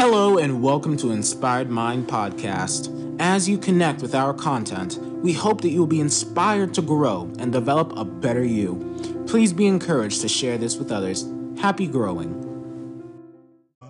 Hello, 0.00 0.38
and 0.38 0.62
welcome 0.62 0.96
to 0.98 1.10
Inspired 1.10 1.70
Mind 1.70 2.06
Podcast. 2.06 3.16
As 3.18 3.48
you 3.48 3.58
connect 3.58 4.00
with 4.00 4.14
our 4.14 4.32
content, 4.32 4.96
we 4.98 5.32
hope 5.32 5.60
that 5.62 5.70
you 5.70 5.80
will 5.80 5.88
be 5.88 5.98
inspired 5.98 6.72
to 6.74 6.82
grow 6.82 7.22
and 7.40 7.52
develop 7.52 7.98
a 7.98 8.04
better 8.04 8.44
you. 8.44 9.24
Please 9.26 9.52
be 9.52 9.66
encouraged 9.66 10.20
to 10.20 10.28
share 10.28 10.56
this 10.56 10.76
with 10.76 10.92
others. 10.92 11.28
Happy 11.60 11.88
growing. 11.88 12.30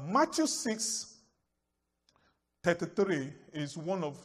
Matthew 0.07 0.47
6 0.47 1.17
33 2.65 3.31
is 3.53 3.77
one 3.77 4.03
of 4.03 4.17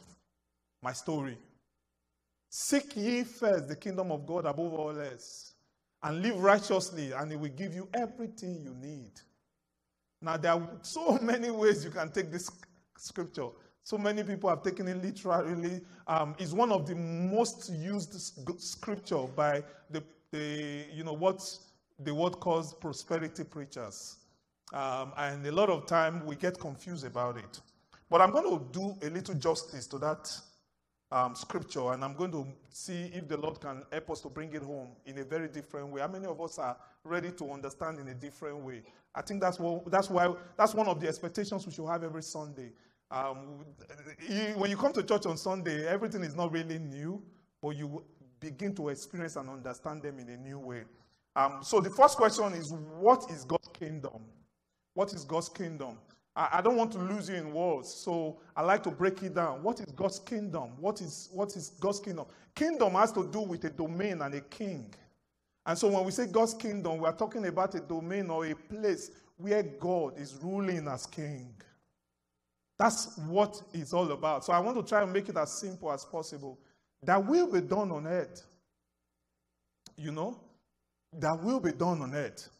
my 0.82 0.94
story. 0.94 1.36
Seek 2.48 2.96
ye 2.96 3.24
first 3.24 3.68
the 3.68 3.76
kingdom 3.76 4.10
of 4.10 4.26
God 4.26 4.46
above 4.46 4.72
all 4.72 4.98
else, 4.98 5.52
and 6.02 6.22
live 6.22 6.38
righteously, 6.38 7.12
and 7.12 7.30
it 7.30 7.38
will 7.38 7.50
give 7.50 7.74
you 7.74 7.86
everything 7.92 8.62
you 8.62 8.74
need. 8.80 9.20
Now, 10.24 10.38
there 10.38 10.52
are 10.52 10.68
so 10.80 11.18
many 11.22 11.50
ways 11.50 11.84
you 11.84 11.90
can 11.90 12.10
take 12.10 12.32
this 12.32 12.50
scripture. 12.96 13.48
So 13.82 13.98
many 13.98 14.22
people 14.22 14.48
have 14.48 14.62
taken 14.62 14.88
it 14.88 15.02
literally. 15.02 15.82
Um, 16.06 16.34
it's 16.38 16.52
one 16.52 16.72
of 16.72 16.86
the 16.86 16.94
most 16.94 17.70
used 17.70 18.14
scripture 18.58 19.24
by 19.36 19.62
the, 19.90 20.02
the 20.30 20.86
you 20.90 21.04
know, 21.04 21.12
what 21.12 21.46
the 21.98 22.14
world 22.14 22.40
calls 22.40 22.72
prosperity 22.72 23.44
preachers. 23.44 24.16
Um, 24.72 25.12
and 25.18 25.46
a 25.46 25.52
lot 25.52 25.68
of 25.68 25.86
time 25.86 26.24
we 26.24 26.36
get 26.36 26.58
confused 26.58 27.04
about 27.04 27.36
it. 27.36 27.60
But 28.08 28.22
I'm 28.22 28.30
going 28.30 28.48
to 28.48 28.64
do 28.72 28.96
a 29.06 29.10
little 29.10 29.34
justice 29.34 29.86
to 29.88 29.98
that 29.98 30.34
um, 31.12 31.34
scripture, 31.34 31.92
and 31.92 32.02
I'm 32.02 32.14
going 32.14 32.32
to 32.32 32.46
see 32.70 33.10
if 33.14 33.28
the 33.28 33.36
Lord 33.36 33.60
can 33.60 33.82
help 33.92 34.10
us 34.10 34.20
to 34.22 34.28
bring 34.28 34.52
it 34.54 34.62
home 34.62 34.88
in 35.04 35.18
a 35.18 35.24
very 35.24 35.48
different 35.48 35.88
way. 35.88 36.00
How 36.00 36.08
many 36.08 36.26
of 36.26 36.40
us 36.40 36.58
are 36.58 36.76
ready 37.04 37.30
to 37.32 37.52
understand 37.52 37.98
in 37.98 38.08
a 38.08 38.14
different 38.14 38.56
way? 38.58 38.82
I 39.14 39.22
think 39.22 39.40
that's 39.40 39.58
what 39.58 39.90
that's 39.90 40.10
why 40.10 40.34
that's 40.56 40.74
one 40.74 40.88
of 40.88 41.00
the 41.00 41.08
expectations 41.08 41.66
we 41.66 41.72
should 41.72 41.86
have 41.86 42.02
every 42.02 42.22
Sunday. 42.22 42.72
Um, 43.10 43.64
when 44.56 44.70
you 44.70 44.76
come 44.76 44.92
to 44.94 45.02
church 45.02 45.26
on 45.26 45.36
Sunday, 45.36 45.86
everything 45.86 46.24
is 46.24 46.34
not 46.34 46.52
really 46.52 46.78
new, 46.78 47.22
but 47.62 47.70
you 47.76 48.02
begin 48.40 48.74
to 48.74 48.88
experience 48.88 49.36
and 49.36 49.48
understand 49.48 50.02
them 50.02 50.18
in 50.18 50.28
a 50.30 50.36
new 50.36 50.58
way. 50.58 50.82
Um, 51.36 51.60
so 51.62 51.80
the 51.80 51.90
first 51.90 52.16
question 52.16 52.52
is, 52.54 52.72
what 52.72 53.30
is 53.30 53.44
God's 53.44 53.68
kingdom? 53.72 54.24
What 54.94 55.12
is 55.12 55.24
God's 55.24 55.48
kingdom? 55.48 55.98
I, 56.36 56.48
I 56.54 56.60
don't 56.62 56.76
want 56.76 56.92
to 56.92 56.98
lose 56.98 57.28
you 57.28 57.36
in 57.36 57.52
words, 57.52 57.92
so 57.92 58.40
I 58.56 58.62
like 58.62 58.82
to 58.84 58.90
break 58.90 59.22
it 59.22 59.34
down. 59.34 59.62
What 59.62 59.80
is 59.80 59.86
God's 59.92 60.18
kingdom? 60.18 60.70
What 60.80 61.00
is 61.00 61.28
what 61.32 61.54
is 61.56 61.70
God's 61.80 62.00
kingdom? 62.00 62.26
Kingdom 62.54 62.92
has 62.92 63.12
to 63.12 63.26
do 63.26 63.40
with 63.40 63.64
a 63.64 63.70
domain 63.70 64.22
and 64.22 64.34
a 64.34 64.40
king. 64.40 64.92
And 65.66 65.78
so 65.78 65.88
when 65.88 66.04
we 66.04 66.10
say 66.10 66.26
God's 66.26 66.54
kingdom, 66.54 66.98
we 66.98 67.06
are 67.06 67.16
talking 67.16 67.46
about 67.46 67.74
a 67.74 67.80
domain 67.80 68.28
or 68.30 68.46
a 68.46 68.54
place 68.54 69.10
where 69.36 69.62
God 69.62 70.18
is 70.18 70.38
ruling 70.42 70.86
as 70.88 71.06
king. 71.06 71.54
That's 72.78 73.16
what 73.18 73.62
it's 73.72 73.92
all 73.92 74.10
about. 74.12 74.44
So 74.44 74.52
I 74.52 74.58
want 74.58 74.76
to 74.76 74.82
try 74.82 75.02
and 75.02 75.12
make 75.12 75.28
it 75.28 75.36
as 75.36 75.52
simple 75.52 75.92
as 75.92 76.04
possible. 76.04 76.58
That 77.02 77.24
will 77.24 77.50
be 77.50 77.60
done 77.60 77.92
on 77.92 78.06
earth. 78.06 78.44
You 79.96 80.12
know? 80.12 80.38
That 81.12 81.42
will 81.42 81.60
be 81.60 81.72
done 81.72 82.02
on 82.02 82.14
earth. 82.14 82.50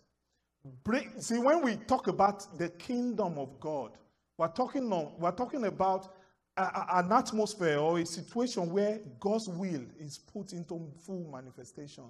See, 1.18 1.38
when 1.38 1.62
we 1.62 1.76
talk 1.76 2.08
about 2.08 2.58
the 2.58 2.70
kingdom 2.70 3.38
of 3.38 3.60
God, 3.60 3.90
we're 4.38 4.48
talking, 4.48 4.90
on, 4.92 5.12
we're 5.18 5.32
talking 5.32 5.66
about 5.66 6.14
a, 6.56 6.62
a, 6.62 6.86
an 6.94 7.12
atmosphere 7.12 7.78
or 7.78 7.98
a 7.98 8.06
situation 8.06 8.70
where 8.70 9.00
God's 9.20 9.48
will 9.48 9.84
is 9.98 10.18
put 10.18 10.52
into 10.52 10.90
full 11.04 11.28
manifestation. 11.30 12.04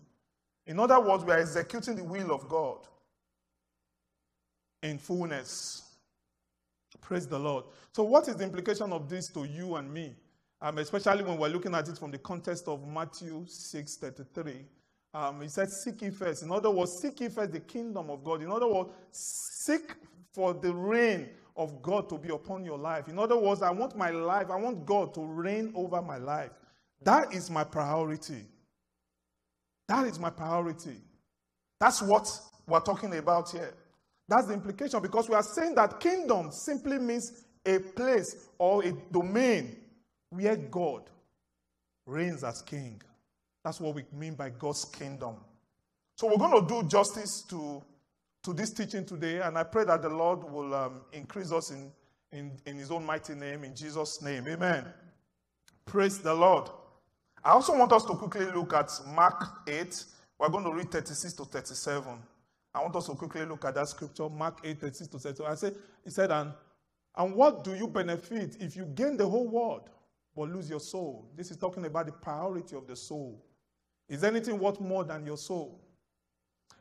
In 0.66 0.80
other 0.80 1.00
words, 1.00 1.24
we 1.24 1.32
are 1.32 1.40
executing 1.40 1.96
the 1.96 2.04
will 2.04 2.32
of 2.32 2.48
God 2.48 2.78
in 4.82 4.98
fullness. 4.98 5.82
Praise 7.00 7.26
the 7.26 7.38
Lord. 7.38 7.64
So, 7.92 8.02
what 8.04 8.28
is 8.28 8.36
the 8.36 8.44
implication 8.44 8.92
of 8.92 9.08
this 9.08 9.28
to 9.28 9.44
you 9.44 9.76
and 9.76 9.92
me? 9.92 10.14
Um, 10.60 10.78
especially 10.78 11.22
when 11.24 11.36
we're 11.36 11.48
looking 11.48 11.74
at 11.74 11.88
it 11.88 11.98
from 11.98 12.10
the 12.10 12.18
context 12.18 12.66
of 12.68 12.86
Matthew 12.86 13.44
6 13.46 13.96
33. 13.96 14.64
Um, 15.14 15.42
he 15.42 15.48
said, 15.48 15.70
Seek 15.70 16.02
ye 16.02 16.10
first. 16.10 16.42
In 16.42 16.50
other 16.50 16.70
words, 16.70 16.92
seek 17.00 17.20
ye 17.20 17.28
first 17.28 17.52
the 17.52 17.60
kingdom 17.60 18.10
of 18.10 18.24
God. 18.24 18.42
In 18.42 18.50
other 18.50 18.66
words, 18.66 18.90
seek 19.12 19.94
for 20.32 20.54
the 20.54 20.72
reign 20.72 21.28
of 21.56 21.82
God 21.82 22.08
to 22.08 22.18
be 22.18 22.30
upon 22.30 22.64
your 22.64 22.78
life. 22.78 23.08
In 23.08 23.18
other 23.18 23.36
words, 23.36 23.62
I 23.62 23.70
want 23.70 23.96
my 23.96 24.10
life, 24.10 24.50
I 24.50 24.56
want 24.56 24.84
God 24.86 25.14
to 25.14 25.24
reign 25.24 25.72
over 25.76 26.02
my 26.02 26.16
life. 26.16 26.50
That 27.02 27.32
is 27.32 27.50
my 27.50 27.64
priority. 27.64 28.46
That 29.88 30.06
is 30.06 30.18
my 30.18 30.30
priority. 30.30 30.96
That's 31.80 32.00
what 32.02 32.28
we're 32.66 32.80
talking 32.80 33.14
about 33.16 33.50
here. 33.50 33.74
That's 34.28 34.46
the 34.46 34.54
implication 34.54 35.00
because 35.02 35.28
we 35.28 35.34
are 35.34 35.42
saying 35.42 35.74
that 35.74 36.00
kingdom 36.00 36.50
simply 36.50 36.98
means 36.98 37.44
a 37.66 37.78
place 37.78 38.48
or 38.58 38.84
a 38.84 38.92
domain 39.12 39.76
where 40.30 40.56
God 40.56 41.02
reigns 42.06 42.42
as 42.44 42.62
king. 42.62 43.00
That's 43.62 43.80
what 43.80 43.94
we 43.94 44.04
mean 44.12 44.34
by 44.34 44.50
God's 44.50 44.84
kingdom. 44.84 45.36
So 46.16 46.28
we're 46.28 46.36
going 46.36 46.66
to 46.66 46.82
do 46.82 46.88
justice 46.88 47.42
to, 47.48 47.82
to 48.44 48.52
this 48.52 48.70
teaching 48.70 49.04
today, 49.04 49.40
and 49.40 49.58
I 49.58 49.64
pray 49.64 49.84
that 49.84 50.02
the 50.02 50.08
Lord 50.08 50.44
will 50.44 50.74
um, 50.74 51.00
increase 51.12 51.50
us 51.50 51.70
in, 51.70 51.90
in, 52.32 52.52
in 52.66 52.78
His 52.78 52.90
own 52.90 53.04
mighty 53.04 53.34
name, 53.34 53.64
in 53.64 53.74
Jesus' 53.74 54.22
name. 54.22 54.46
Amen. 54.48 54.84
Praise 55.86 56.18
the 56.18 56.34
Lord. 56.34 56.68
I 57.44 57.50
also 57.50 57.76
want 57.76 57.92
us 57.92 58.04
to 58.06 58.14
quickly 58.14 58.46
look 58.46 58.72
at 58.72 58.90
Mark 59.14 59.68
8. 59.68 60.04
We're 60.38 60.48
going 60.48 60.64
to 60.64 60.72
read 60.72 60.90
36 60.90 61.34
to 61.34 61.44
37. 61.44 62.18
I 62.74 62.80
want 62.80 62.96
us 62.96 63.06
to 63.06 63.14
quickly 63.14 63.44
look 63.44 63.66
at 63.66 63.74
that 63.74 63.88
scripture, 63.88 64.30
Mark 64.30 64.60
8, 64.64 64.80
36 64.80 65.08
to 65.10 65.18
37. 65.18 65.52
I 65.52 65.54
say, 65.54 65.72
he 66.04 66.10
said, 66.10 66.30
and, 66.30 66.52
and 67.16 67.34
what 67.34 67.62
do 67.62 67.74
you 67.74 67.86
benefit 67.86 68.56
if 68.60 68.76
you 68.76 68.86
gain 68.86 69.18
the 69.18 69.28
whole 69.28 69.46
world 69.46 69.90
but 70.34 70.48
lose 70.48 70.70
your 70.70 70.80
soul? 70.80 71.30
This 71.36 71.50
is 71.50 71.58
talking 71.58 71.84
about 71.84 72.06
the 72.06 72.12
priority 72.12 72.76
of 72.76 72.86
the 72.86 72.96
soul. 72.96 73.44
Is 74.08 74.24
anything 74.24 74.58
worth 74.58 74.80
more 74.80 75.04
than 75.04 75.26
your 75.26 75.36
soul? 75.36 75.80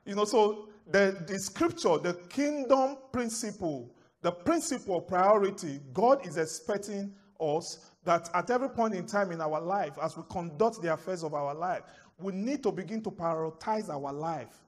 You 0.06 0.16
know, 0.16 0.26
so 0.26 0.70
the, 0.90 1.24
the 1.28 1.40
scripture, 1.40 1.98
the 1.98 2.14
kingdom 2.30 2.98
principle, 3.12 3.94
the 4.22 4.32
principle 4.32 5.00
of 5.00 5.08
priority, 5.08 5.82
God 5.94 6.26
is 6.26 6.38
expecting 6.38 7.14
us 7.40 7.92
that 8.04 8.30
at 8.34 8.50
every 8.50 8.70
point 8.70 8.94
in 8.94 9.06
time 9.06 9.32
in 9.32 9.42
our 9.42 9.62
life, 9.62 9.94
as 10.02 10.16
we 10.18 10.24
conduct 10.30 10.82
the 10.82 10.94
affairs 10.94 11.24
of 11.24 11.34
our 11.34 11.54
life, 11.54 11.82
we 12.20 12.34
need 12.34 12.64
to 12.64 12.72
begin 12.72 13.02
to 13.04 13.12
prioritize 13.12 13.90
our 13.90 14.14
life 14.14 14.60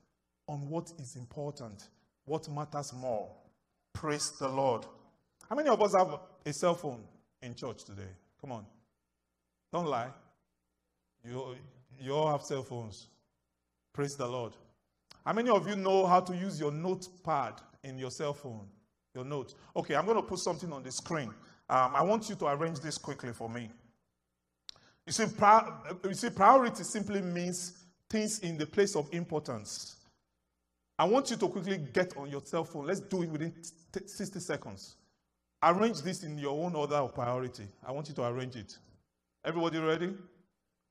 on 0.47 0.69
what 0.69 0.91
is 0.99 1.15
important, 1.15 1.89
what 2.25 2.49
matters 2.49 2.93
more. 2.93 3.29
Praise 3.93 4.31
the 4.39 4.47
Lord. 4.47 4.85
How 5.49 5.55
many 5.55 5.69
of 5.69 5.81
us 5.81 5.93
have 5.97 6.19
a 6.45 6.53
cell 6.53 6.75
phone 6.75 7.03
in 7.41 7.55
church 7.55 7.83
today? 7.83 8.09
Come 8.41 8.51
on. 8.51 8.65
Don't 9.71 9.87
lie. 9.87 10.09
You, 11.23 11.55
you 11.99 12.13
all 12.13 12.31
have 12.31 12.41
cell 12.41 12.63
phones. 12.63 13.07
Praise 13.93 14.15
the 14.15 14.27
Lord. 14.27 14.53
How 15.25 15.33
many 15.33 15.49
of 15.49 15.67
you 15.67 15.75
know 15.75 16.05
how 16.05 16.19
to 16.19 16.35
use 16.35 16.59
your 16.59 16.71
notepad 16.71 17.53
in 17.83 17.97
your 17.97 18.11
cell 18.11 18.33
phone? 18.33 18.67
Your 19.13 19.23
note. 19.23 19.53
Okay, 19.75 19.95
I'm 19.95 20.05
going 20.05 20.17
to 20.17 20.23
put 20.23 20.39
something 20.39 20.71
on 20.71 20.83
the 20.83 20.91
screen. 20.91 21.33
Um, 21.69 21.95
I 21.95 22.03
want 22.03 22.29
you 22.29 22.35
to 22.35 22.47
arrange 22.47 22.79
this 22.79 22.97
quickly 22.97 23.33
for 23.33 23.49
me. 23.49 23.69
You 25.05 25.13
see, 25.13 25.25
pri- 25.25 25.71
you 26.03 26.13
see, 26.13 26.29
priority 26.29 26.83
simply 26.83 27.21
means 27.21 27.85
things 28.09 28.39
in 28.39 28.57
the 28.57 28.65
place 28.65 28.95
of 28.95 29.07
importance. 29.11 29.95
I 30.97 31.05
want 31.05 31.29
you 31.29 31.37
to 31.37 31.47
quickly 31.47 31.77
get 31.77 32.15
on 32.17 32.29
your 32.29 32.41
cell 32.45 32.63
phone. 32.63 32.87
Let's 32.87 33.01
do 33.01 33.23
it 33.23 33.29
within 33.29 33.53
t- 33.91 34.01
60 34.05 34.39
seconds. 34.39 34.95
Arrange 35.61 36.01
this 36.01 36.23
in 36.23 36.37
your 36.37 36.63
own 36.63 36.75
order 36.75 36.95
of 36.95 37.13
priority. 37.13 37.67
I 37.85 37.91
want 37.91 38.07
you 38.07 38.15
to 38.15 38.23
arrange 38.25 38.55
it. 38.55 38.77
Everybody 39.43 39.79
ready? 39.79 40.13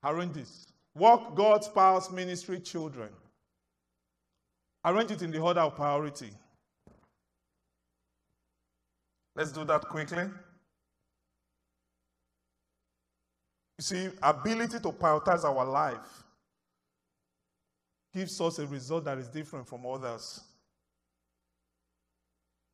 Arrange 0.03 0.33
this. 0.33 0.67
Work, 0.95 1.35
God, 1.35 1.63
spouse, 1.63 2.11
ministry, 2.11 2.59
children. 2.59 3.09
Arrange 4.83 5.11
it 5.11 5.21
in 5.21 5.31
the 5.31 5.39
order 5.39 5.61
of 5.61 5.75
priority. 5.75 6.29
Let's 9.35 9.51
do 9.51 9.65
that 9.65 9.81
quickly. 9.81 10.25
You 13.77 13.83
see, 13.83 14.09
ability 14.23 14.79
to 14.79 14.91
prioritize 14.91 15.43
our 15.43 15.65
life 15.65 16.23
gives 18.13 18.39
us 18.39 18.59
a 18.59 18.67
result 18.67 19.03
that 19.05 19.17
is 19.17 19.27
different 19.27 19.67
from 19.67 19.85
others. 19.85 20.41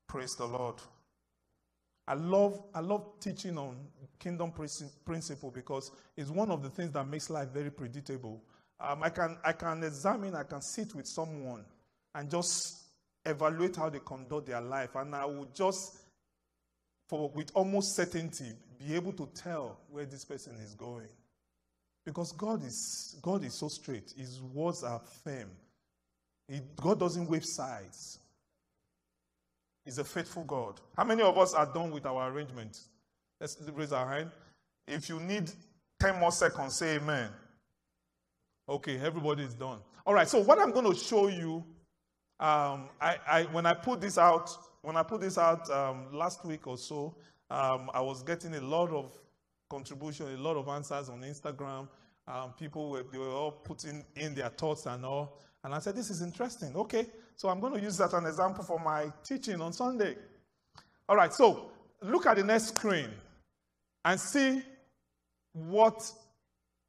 Praise 0.08 0.36
the 0.36 0.46
Lord. 0.46 0.76
I 2.08 2.14
love, 2.14 2.62
I 2.76 2.82
love 2.82 3.20
teaching 3.20 3.58
on 3.58 3.78
kingdom 4.20 4.52
principle 5.06 5.50
because 5.50 5.92
it's 6.16 6.30
one 6.30 6.52
of 6.52 6.62
the 6.62 6.70
things 6.70 6.92
that 6.92 7.08
makes 7.08 7.30
life 7.30 7.50
very 7.50 7.72
predictable. 7.72 8.44
Um, 8.80 9.02
I, 9.02 9.10
can, 9.10 9.38
I 9.44 9.54
can 9.54 9.84
examine, 9.84 10.36
I 10.36 10.44
can 10.44 10.62
sit 10.62 10.94
with 10.94 11.08
someone 11.08 11.64
and 12.14 12.30
just 12.30 12.84
evaluate 13.26 13.76
how 13.76 13.90
they 13.90 14.00
conduct 14.00 14.48
their 14.48 14.62
life, 14.62 14.96
and 14.96 15.16
I 15.16 15.26
will 15.26 15.48
just, 15.54 15.98
for 17.08 17.30
with 17.30 17.52
almost 17.54 17.96
certainty, 17.96 18.52
be 18.88 18.96
able 18.96 19.14
to 19.14 19.28
tell 19.36 19.80
where 19.90 20.06
this 20.06 20.26
person 20.26 20.56
is 20.64 20.74
going. 20.74 21.08
Because 22.06 22.32
God 22.32 22.66
is, 22.66 23.18
God 23.22 23.44
is 23.44 23.54
so 23.54 23.68
straight. 23.68 24.14
His 24.18 24.42
words 24.42 24.84
are 24.84 25.02
firm. 25.24 25.50
He, 26.48 26.62
God 26.76 27.00
doesn't 27.00 27.30
wave 27.30 27.46
sides. 27.46 28.20
He's 29.86 29.98
a 29.98 30.04
faithful 30.04 30.44
God. 30.44 30.80
How 30.96 31.04
many 31.04 31.22
of 31.22 31.38
us 31.38 31.54
are 31.54 31.66
done 31.66 31.92
with 31.92 32.06
our 32.06 32.32
arrangement? 32.32 32.80
Let's 33.40 33.58
raise 33.74 33.92
our 33.92 34.08
hand. 34.08 34.32
If 34.88 35.10
you 35.10 35.20
need 35.20 35.52
10 36.00 36.20
more 36.20 36.32
seconds, 36.32 36.78
say 36.78 36.96
amen. 36.96 37.30
Okay, 38.68 39.00
everybody 39.00 39.44
is 39.44 39.54
done. 39.54 39.80
All 40.06 40.14
right, 40.14 40.28
so 40.28 40.40
what 40.40 40.60
I'm 40.60 40.72
going 40.72 40.92
to 40.92 40.98
show 40.98 41.28
you, 41.28 41.64
um, 42.40 42.90
I, 43.00 43.18
I, 43.28 43.44
when 43.52 43.66
I 43.66 43.74
put 43.74 44.02
this 44.02 44.18
out, 44.18 44.50
when 44.82 44.98
I 44.98 45.04
put 45.04 45.22
this 45.22 45.38
out 45.38 45.70
um, 45.70 46.08
last 46.12 46.44
week 46.46 46.66
or 46.68 46.78
so, 46.78 47.16
um, 47.52 47.92
I 47.94 48.00
was 48.00 48.24
getting 48.24 48.56
a 48.56 48.62
lot 48.62 48.92
of 48.92 49.12
contribution, 49.70 50.34
a 50.34 50.38
lot 50.38 50.56
of 50.56 50.70
answers 50.70 51.10
on 51.10 51.22
Instagram. 51.22 51.90
Um, 52.26 52.54
people 52.58 52.90
were, 52.90 53.04
they 53.12 53.18
were 53.18 53.30
all 53.30 53.52
putting 53.52 54.06
in 54.16 54.34
their 54.34 54.48
thoughts 54.48 54.86
and 54.86 55.06
all. 55.06 55.38
And 55.64 55.76
I 55.76 55.80
said, 55.80 55.96
This 55.96 56.10
is 56.10 56.22
interesting. 56.22 56.74
Okay, 56.78 57.08
so 57.36 57.50
I'm 57.50 57.60
going 57.60 57.74
to 57.74 57.82
use 57.82 57.98
that 57.98 58.06
as 58.06 58.14
an 58.14 58.26
example 58.26 58.64
for 58.64 58.80
my 58.80 59.12
teaching 59.22 59.60
on 59.60 59.74
Sunday. 59.74 60.16
All 61.10 61.18
right, 61.18 61.34
so 61.34 61.72
look 62.02 62.26
at 62.26 62.38
the 62.38 62.44
next 62.44 62.70
screen 62.70 63.10
and 64.06 64.18
see 64.18 64.62
what 65.52 66.10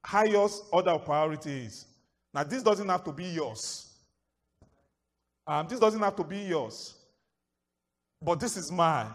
highest 0.05 0.62
order 0.73 0.91
of 0.91 1.05
priority 1.05 1.65
is. 1.65 1.87
Now, 2.32 2.44
this 2.44 2.62
doesn't 2.62 2.88
have 2.88 3.03
to 3.05 3.12
be 3.12 3.25
yours. 3.25 3.91
Um, 5.44 5.67
this 5.67 5.81
doesn't 5.81 6.00
have 6.00 6.15
to 6.17 6.25
be 6.25 6.38
yours. 6.38 6.94
But 8.23 8.38
this 8.38 8.56
is 8.56 8.70
mine. 8.70 9.12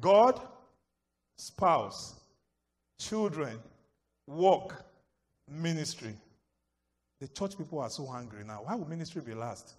God, 0.00 0.40
spouse, 1.36 2.14
children, 2.98 3.58
work, 4.26 4.84
ministry. 5.48 6.14
The 7.20 7.28
church 7.28 7.56
people 7.56 7.78
are 7.78 7.90
so 7.90 8.06
hungry 8.06 8.44
now. 8.44 8.62
Why 8.64 8.74
would 8.74 8.88
ministry 8.88 9.22
be 9.22 9.34
last? 9.34 9.74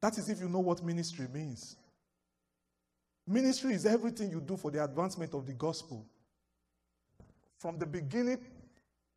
That 0.00 0.18
is 0.18 0.28
if 0.28 0.40
you 0.40 0.48
know 0.48 0.60
what 0.60 0.84
ministry 0.84 1.26
means. 1.32 1.76
Ministry 3.26 3.74
is 3.74 3.86
everything 3.86 4.30
you 4.30 4.40
do 4.40 4.56
for 4.56 4.70
the 4.70 4.82
advancement 4.82 5.32
of 5.32 5.46
the 5.46 5.52
gospel. 5.52 6.04
From 7.58 7.78
the 7.78 7.86
beginning 7.86 8.38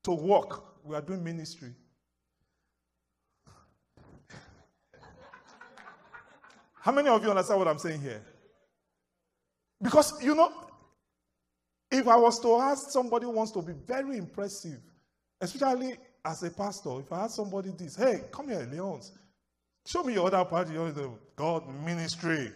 to 0.03 0.11
work, 0.11 0.63
we 0.85 0.95
are 0.95 1.01
doing 1.01 1.23
ministry. 1.23 1.73
How 6.73 6.91
many 6.91 7.09
of 7.09 7.23
you 7.23 7.31
understand 7.31 7.57
what 7.57 7.67
I'm 7.67 7.79
saying 7.79 8.01
here? 8.01 8.21
Because, 9.85 10.19
you 10.23 10.33
know, 10.33 10.51
if 11.91 12.07
I 12.07 12.15
was 12.15 12.39
to 12.39 12.55
ask 12.55 12.89
somebody 12.89 13.25
who 13.25 13.31
wants 13.31 13.51
to 13.51 13.61
be 13.61 13.73
very 13.73 14.17
impressive, 14.17 14.79
especially 15.39 15.95
as 16.25 16.41
a 16.41 16.49
pastor, 16.49 16.99
if 17.01 17.13
I 17.13 17.25
ask 17.25 17.35
somebody 17.35 17.69
this, 17.69 17.95
hey, 17.95 18.21
come 18.31 18.47
here, 18.47 18.67
Leons, 18.71 19.11
show 19.85 20.01
me 20.01 20.13
your 20.13 20.25
other 20.25 20.43
part 20.43 20.69
of 20.69 20.95
the 20.95 21.11
God 21.35 21.69
ministry. 21.85 22.51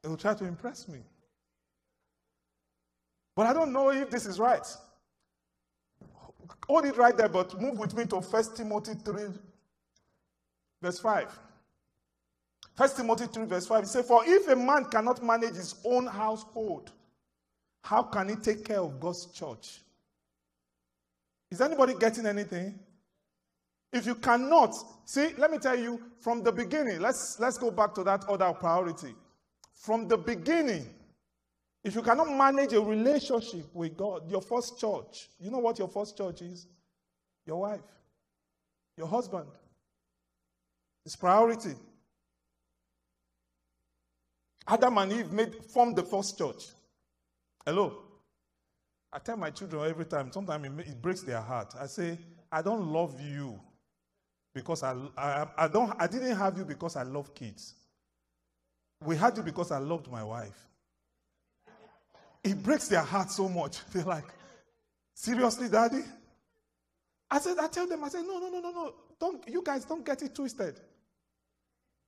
They 0.00 0.08
will 0.08 0.16
try 0.16 0.34
to 0.34 0.44
impress 0.44 0.86
me. 0.86 1.00
But 3.34 3.48
I 3.48 3.52
don't 3.52 3.72
know 3.72 3.90
if 3.90 4.10
this 4.10 4.26
is 4.26 4.38
right. 4.38 4.64
Hold 6.68 6.84
it 6.84 6.96
right 6.96 7.16
there, 7.16 7.28
but 7.28 7.60
move 7.60 7.80
with 7.80 7.96
me 7.96 8.04
to 8.04 8.20
1 8.20 8.44
Timothy 8.54 8.94
3, 9.04 9.22
verse 10.80 11.00
5. 11.00 11.36
1 12.78 12.90
Timothy 12.90 13.26
3, 13.26 13.46
verse 13.46 13.66
5. 13.66 13.82
It 13.82 13.86
says, 13.88 14.06
For 14.06 14.22
if 14.24 14.46
a 14.46 14.54
man 14.54 14.84
cannot 14.84 15.20
manage 15.20 15.56
his 15.56 15.74
own 15.84 16.06
household, 16.06 16.92
how 17.82 18.04
can 18.04 18.28
he 18.28 18.36
take 18.36 18.64
care 18.64 18.78
of 18.78 19.00
God's 19.00 19.26
church? 19.32 19.80
Is 21.50 21.60
anybody 21.60 21.94
getting 21.98 22.24
anything? 22.24 22.78
If 23.92 24.06
you 24.06 24.14
cannot, 24.14 24.76
see, 25.04 25.30
let 25.38 25.50
me 25.50 25.58
tell 25.58 25.76
you 25.76 26.00
from 26.20 26.44
the 26.44 26.52
beginning, 26.52 27.00
let's, 27.00 27.40
let's 27.40 27.58
go 27.58 27.72
back 27.72 27.94
to 27.94 28.04
that 28.04 28.24
other 28.28 28.52
priority. 28.52 29.12
From 29.74 30.06
the 30.06 30.16
beginning, 30.16 30.86
if 31.82 31.96
you 31.96 32.02
cannot 32.02 32.30
manage 32.30 32.74
a 32.74 32.80
relationship 32.80 33.74
with 33.74 33.96
God, 33.96 34.30
your 34.30 34.42
first 34.42 34.78
church, 34.78 35.30
you 35.40 35.50
know 35.50 35.58
what 35.58 35.80
your 35.80 35.88
first 35.88 36.16
church 36.16 36.42
is? 36.42 36.68
Your 37.44 37.60
wife, 37.60 37.80
your 38.96 39.08
husband. 39.08 39.48
It's 41.04 41.16
priority. 41.16 41.74
Adam 44.68 44.98
and 44.98 45.12
Eve 45.12 45.32
made, 45.32 45.64
formed 45.64 45.96
the 45.96 46.02
first 46.02 46.36
church. 46.36 46.66
Hello? 47.64 48.02
I 49.10 49.18
tell 49.18 49.38
my 49.38 49.50
children 49.50 49.88
every 49.88 50.04
time, 50.04 50.30
sometimes 50.30 50.66
it, 50.66 50.88
it 50.88 51.02
breaks 51.02 51.22
their 51.22 51.40
heart. 51.40 51.72
I 51.80 51.86
say, 51.86 52.18
I 52.52 52.60
don't 52.60 52.86
love 52.92 53.18
you 53.20 53.58
because 54.54 54.82
I, 54.82 54.94
I, 55.16 55.46
I, 55.56 55.68
don't, 55.68 55.92
I 55.98 56.06
didn't 56.06 56.36
have 56.36 56.58
you 56.58 56.64
because 56.64 56.96
I 56.96 57.02
love 57.02 57.34
kids. 57.34 57.74
We 59.02 59.16
had 59.16 59.36
you 59.36 59.42
because 59.42 59.70
I 59.70 59.78
loved 59.78 60.10
my 60.10 60.22
wife. 60.22 60.68
It 62.44 62.62
breaks 62.62 62.88
their 62.88 63.02
heart 63.02 63.30
so 63.30 63.48
much. 63.48 63.78
They're 63.92 64.04
like, 64.04 64.26
seriously, 65.14 65.68
daddy? 65.70 66.04
I 67.30 67.38
said, 67.38 67.58
I 67.58 67.68
tell 67.68 67.86
them, 67.86 68.04
I 68.04 68.08
said, 68.08 68.22
no, 68.26 68.38
no, 68.38 68.48
no, 68.50 68.60
no, 68.60 68.70
no. 68.70 68.94
Don't, 69.18 69.48
you 69.48 69.62
guys 69.62 69.84
don't 69.84 70.04
get 70.04 70.22
it 70.22 70.34
twisted. 70.34 70.78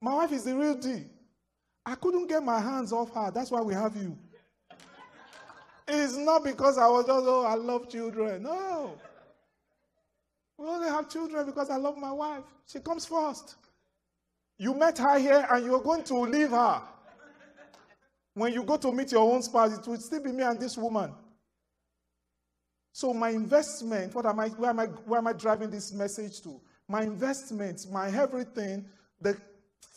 My 0.03 0.15
wife 0.15 0.33
is 0.33 0.45
the 0.45 0.55
real 0.55 0.75
deal. 0.75 1.05
I 1.85 1.95
couldn't 1.95 2.29
get 2.29 2.43
my 2.43 2.61
hands 2.61 2.93
off 2.93 3.15
her. 3.15 3.31
That's 3.31 3.51
why 3.51 3.61
we 3.63 3.75
have 3.75 3.97
you. 3.97 4.17
It's 5.89 6.17
not 6.17 6.45
because 6.45 6.79
I 6.79 6.87
was 6.87 7.07
just, 7.07 7.25
oh, 7.27 7.45
I 7.45 7.55
love 7.55 7.89
children. 7.89 8.43
No. 8.43 8.99
We 10.57 10.67
only 10.67 10.89
have 10.89 11.09
children 11.09 11.47
because 11.47 11.71
I 11.71 11.77
love 11.77 11.97
my 11.97 12.13
wife. 12.13 12.45
She 12.67 12.81
comes 12.81 13.07
first. 13.07 13.57
You 14.59 14.75
met 14.75 14.99
her 14.99 15.19
here 15.19 15.47
and 15.51 15.65
you're 15.65 15.83
going 15.83 16.05
to 16.05 16.15
leave 16.21 16.51
her. 16.51 16.83
When 18.35 18.53
you 18.53 18.63
go 18.63 18.77
to 18.77 18.93
meet 18.93 19.11
your 19.11 19.33
own 19.33 19.43
spouse, 19.43 19.77
it 19.77 19.87
will 19.87 19.97
still 19.99 20.23
be 20.23 20.33
me 20.33 20.43
and 20.43 20.61
this 20.61 20.77
woman. 20.77 21.13
So 22.93 23.13
my 23.15 23.31
investment, 23.31 24.15
what 24.15 24.27
am 24.27 24.39
I, 24.39 24.49
where, 24.49 24.71
am 24.71 24.81
I, 24.81 24.87
where 24.87 25.19
am 25.19 25.27
I 25.27 25.33
driving 25.33 25.71
this 25.71 25.93
message 25.93 26.43
to? 26.43 26.61
My 26.89 27.03
investment, 27.03 27.87
my 27.91 28.09
everything, 28.09 28.85
the 29.21 29.37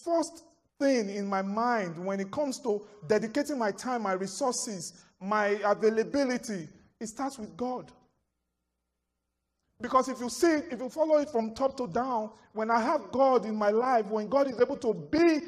first 0.04 0.44
thing 0.84 1.10
in 1.10 1.26
my 1.26 1.42
mind 1.42 1.98
when 2.04 2.20
it 2.20 2.30
comes 2.30 2.60
to 2.60 2.82
dedicating 3.08 3.58
my 3.58 3.72
time, 3.72 4.04
my 4.04 4.14
resources, 4.14 5.06
my 5.22 5.60
availability, 5.64 6.68
it 7.00 7.08
starts 7.08 7.40
with 7.40 7.56
God. 7.56 7.92
Because 9.80 10.10
if 10.10 10.20
you 10.20 10.30
see 10.30 10.54
it, 10.56 10.66
if 10.72 10.80
you 10.80 10.90
follow 10.90 11.18
it 11.20 11.30
from 11.30 11.54
top 11.54 11.78
to 11.78 11.88
down, 11.88 12.32
when 12.54 12.70
I 12.70 12.82
have 12.82 13.12
God 13.12 13.46
in 13.46 13.56
my 13.56 13.70
life, 13.70 14.06
when 14.08 14.28
God 14.28 14.50
is 14.50 14.60
able 14.60 14.78
to 14.78 14.94
be, 14.94 15.40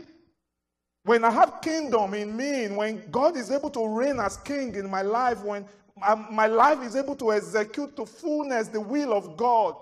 when 1.03 1.23
I 1.23 1.31
have 1.31 1.61
kingdom 1.61 2.13
in 2.13 2.35
me, 2.35 2.67
when 2.67 3.03
God 3.11 3.37
is 3.37 3.51
able 3.51 3.69
to 3.71 3.87
reign 3.87 4.19
as 4.19 4.37
king 4.37 4.75
in 4.75 4.89
my 4.89 5.01
life, 5.01 5.43
when 5.43 5.65
um, 6.05 6.27
my 6.31 6.47
life 6.47 6.81
is 6.81 6.95
able 6.95 7.15
to 7.17 7.33
execute 7.33 7.95
to 7.97 8.05
fullness 8.05 8.69
the 8.69 8.81
will 8.81 9.13
of 9.13 9.37
God, 9.37 9.75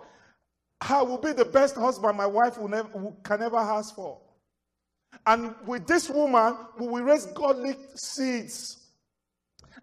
I 0.82 1.02
will 1.02 1.18
be 1.18 1.32
the 1.32 1.46
best 1.46 1.76
husband 1.76 2.18
my 2.18 2.26
wife 2.26 2.58
will 2.58 2.68
never, 2.68 2.90
can 3.24 3.42
ever 3.42 3.58
ask 3.58 3.96
for. 3.96 4.20
And 5.26 5.56
with 5.66 5.88
this 5.88 6.10
woman, 6.10 6.58
we 6.78 6.88
will 6.88 7.04
raise 7.04 7.26
godly 7.28 7.76
seeds. 7.96 8.80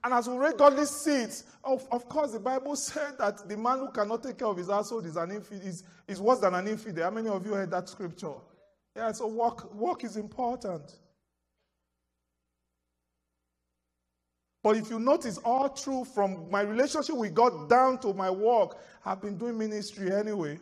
And 0.03 0.15
as 0.15 0.29
we 0.29 0.37
raise 0.37 0.55
godly 0.55 0.87
seeds, 0.87 1.45
of, 1.63 1.87
of 1.91 2.09
course, 2.09 2.33
the 2.33 2.41
Bible 2.41 2.77
said 2.77 3.19
that 3.19 3.49
the 3.49 3.57
man 3.57 3.81
who 3.81 3.91
cannot 3.91 4.23
take 4.23 4.39
care 4.39 4.49
of 4.49 4.57
his 4.57 4.69
household 4.69 5.07
is, 5.07 5.17
an 5.17 5.31
infidel, 5.31 5.67
is, 5.67 5.85
is 6.09 6.21
worse 6.21 6.41
than 6.41 6.55
an 6.55 6.67
infidel. 6.69 7.05
How 7.05 7.11
many 7.11 7.29
of 7.29 7.45
you 7.45 7.53
heard 7.53 7.71
that 7.71 7.89
scripture? 7.89 8.33
Yeah, 8.97 9.13
so 9.13 9.27
work, 9.29 9.73
work 9.75 10.05
is 10.05 10.17
important. 10.17 10.99
But 14.63 14.77
if 14.77 14.91
you 14.91 14.99
notice, 14.99 15.39
all 15.39 15.69
through 15.69 16.05
from 16.05 16.51
my 16.51 16.63
relationship 16.63 17.17
with 17.17 17.35
God 17.35 17.69
down 17.69 17.99
to 18.01 18.13
my 18.13 18.31
work, 18.31 18.79
I've 19.05 19.23
been 19.23 19.39
doing 19.39 19.57
ministry 19.57 20.13
anyway. 20.13 20.59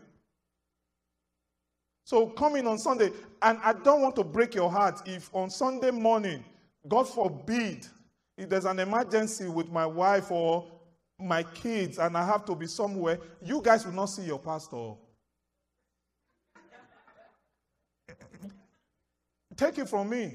So 2.09 2.29
come 2.29 2.57
in 2.57 2.67
on 2.67 2.79
Sunday, 2.79 3.13
and 3.43 3.59
I 3.63 3.75
don't 3.75 4.01
want 4.01 4.17
to 4.17 4.25
break 4.25 4.55
your 4.55 4.71
heart 4.71 5.03
if 5.05 5.29
on 5.35 5.51
Sunday 5.51 5.91
morning, 5.91 6.43
God 6.89 7.07
forbid, 7.07 7.87
if 8.39 8.49
there's 8.49 8.65
an 8.65 8.79
emergency 8.79 9.47
with 9.47 9.71
my 9.71 9.85
wife 9.85 10.31
or 10.31 10.65
my 11.21 11.43
kids 11.43 11.99
and 11.99 12.17
I 12.17 12.25
have 12.25 12.47
to 12.47 12.55
be 12.55 12.67
somewhere, 12.67 13.19
you 13.43 13.61
guys 13.61 13.85
will 13.85 13.93
not 13.93 14.07
see 14.07 14.23
your 14.23 14.39
pastor. 14.39 14.95
Take 19.55 19.77
it 19.77 19.91
from 19.91 20.09
me. 20.09 20.35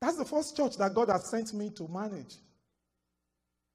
That's 0.00 0.16
the 0.16 0.24
first 0.24 0.56
church 0.56 0.78
that 0.78 0.94
God 0.94 1.10
has 1.10 1.26
sent 1.26 1.52
me 1.52 1.68
to 1.76 1.86
manage. 1.88 2.36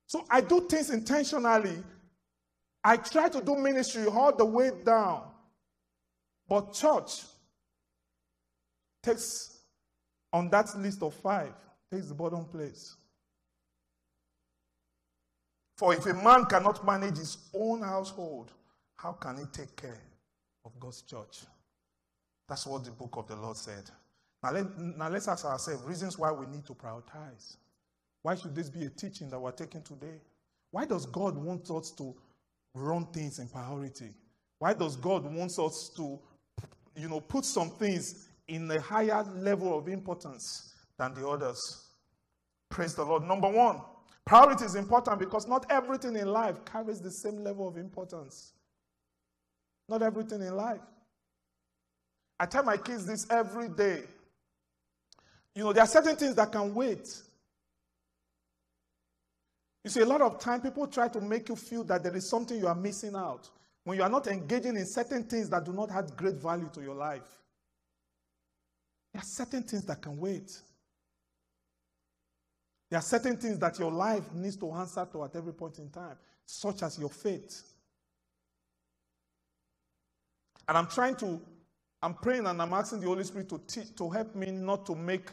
So 0.07 0.25
I 0.27 0.41
do 0.41 0.61
things 0.61 0.89
intentionally. 0.89 1.83
I 2.83 2.97
try 2.97 3.29
to 3.29 3.43
do 3.43 3.55
ministry 3.57 4.07
all 4.07 4.35
the 4.35 4.43
way 4.45 4.71
down. 4.83 5.30
But 6.51 6.73
church 6.73 7.21
takes 9.01 9.61
on 10.33 10.49
that 10.49 10.77
list 10.77 11.01
of 11.01 11.13
five, 11.13 11.53
takes 11.89 12.07
the 12.07 12.13
bottom 12.13 12.43
place. 12.43 12.97
For 15.77 15.93
if 15.93 16.05
a 16.07 16.13
man 16.13 16.43
cannot 16.43 16.85
manage 16.85 17.19
his 17.19 17.37
own 17.55 17.83
household, 17.83 18.51
how 18.97 19.13
can 19.13 19.37
he 19.37 19.45
take 19.45 19.77
care 19.77 20.01
of 20.65 20.77
God's 20.77 21.03
church? 21.03 21.45
That's 22.49 22.67
what 22.67 22.83
the 22.83 22.91
book 22.91 23.13
of 23.15 23.29
the 23.29 23.37
Lord 23.37 23.55
said. 23.55 23.89
Now, 24.43 24.51
let, 24.51 24.77
now 24.77 25.07
let's 25.07 25.29
ask 25.29 25.45
ourselves 25.45 25.85
reasons 25.85 26.19
why 26.19 26.33
we 26.33 26.47
need 26.47 26.65
to 26.65 26.73
prioritize. 26.73 27.55
Why 28.23 28.35
should 28.35 28.53
this 28.53 28.69
be 28.69 28.83
a 28.83 28.89
teaching 28.89 29.29
that 29.29 29.39
we're 29.39 29.51
taking 29.53 29.83
today? 29.83 30.19
Why 30.71 30.83
does 30.83 31.05
God 31.05 31.37
want 31.37 31.71
us 31.71 31.91
to 31.91 32.13
run 32.73 33.05
things 33.13 33.39
in 33.39 33.47
priority? 33.47 34.09
Why 34.59 34.73
does 34.73 34.97
God 34.97 35.23
want 35.23 35.57
us 35.57 35.89
to, 35.95 36.19
you 36.95 37.09
know, 37.09 37.19
put 37.19 37.45
some 37.45 37.69
things 37.71 38.27
in 38.47 38.69
a 38.69 38.79
higher 38.79 39.23
level 39.35 39.77
of 39.77 39.87
importance 39.87 40.73
than 40.97 41.13
the 41.13 41.27
others? 41.27 41.59
Praise 42.69 42.95
the 42.95 43.03
Lord. 43.03 43.23
Number 43.23 43.49
one, 43.49 43.81
priority 44.25 44.65
is 44.65 44.75
important 44.75 45.19
because 45.19 45.47
not 45.47 45.65
everything 45.69 46.15
in 46.15 46.27
life 46.27 46.63
carries 46.65 46.99
the 46.99 47.11
same 47.11 47.43
level 47.43 47.67
of 47.67 47.77
importance. 47.77 48.53
Not 49.89 50.01
everything 50.01 50.41
in 50.41 50.55
life. 50.55 50.81
I 52.39 52.45
tell 52.45 52.63
my 52.63 52.77
kids 52.77 53.05
this 53.05 53.27
every 53.29 53.69
day. 53.69 54.03
You 55.53 55.63
know, 55.63 55.73
there 55.73 55.83
are 55.83 55.87
certain 55.87 56.15
things 56.15 56.35
that 56.35 56.51
can 56.51 56.73
wait. 56.73 57.07
You 59.83 59.89
see, 59.89 60.01
a 60.01 60.05
lot 60.05 60.21
of 60.21 60.39
time 60.39 60.61
people 60.61 60.87
try 60.87 61.07
to 61.09 61.19
make 61.19 61.49
you 61.49 61.55
feel 61.55 61.83
that 61.85 62.03
there 62.03 62.15
is 62.15 62.29
something 62.29 62.57
you 62.57 62.67
are 62.67 62.75
missing 62.75 63.15
out 63.15 63.49
when 63.83 63.97
you 63.97 64.03
are 64.03 64.09
not 64.09 64.27
engaging 64.27 64.75
in 64.75 64.85
certain 64.85 65.23
things 65.23 65.49
that 65.49 65.65
do 65.65 65.73
not 65.73 65.91
add 65.91 66.15
great 66.15 66.35
value 66.35 66.69
to 66.73 66.81
your 66.81 66.95
life. 66.95 67.27
There 69.13 69.21
are 69.21 69.25
certain 69.25 69.63
things 69.63 69.85
that 69.85 70.01
can 70.01 70.17
wait. 70.17 70.51
There 72.89 72.99
are 72.99 73.03
certain 73.03 73.37
things 73.37 73.57
that 73.59 73.79
your 73.79 73.91
life 73.91 74.31
needs 74.33 74.57
to 74.57 74.71
answer 74.73 75.07
to 75.11 75.23
at 75.23 75.35
every 75.35 75.53
point 75.53 75.79
in 75.79 75.89
time, 75.89 76.17
such 76.45 76.83
as 76.83 76.99
your 76.99 77.09
faith. 77.09 77.73
And 80.67 80.77
I'm 80.77 80.87
trying 80.87 81.15
to, 81.17 81.41
I'm 82.01 82.13
praying 82.13 82.45
and 82.45 82.61
I'm 82.61 82.73
asking 82.73 83.01
the 83.01 83.07
Holy 83.07 83.23
Spirit 83.23 83.49
to 83.49 83.61
teach, 83.67 83.95
to 83.95 84.09
help 84.09 84.35
me 84.35 84.51
not 84.51 84.85
to 84.85 84.95
make 84.95 85.31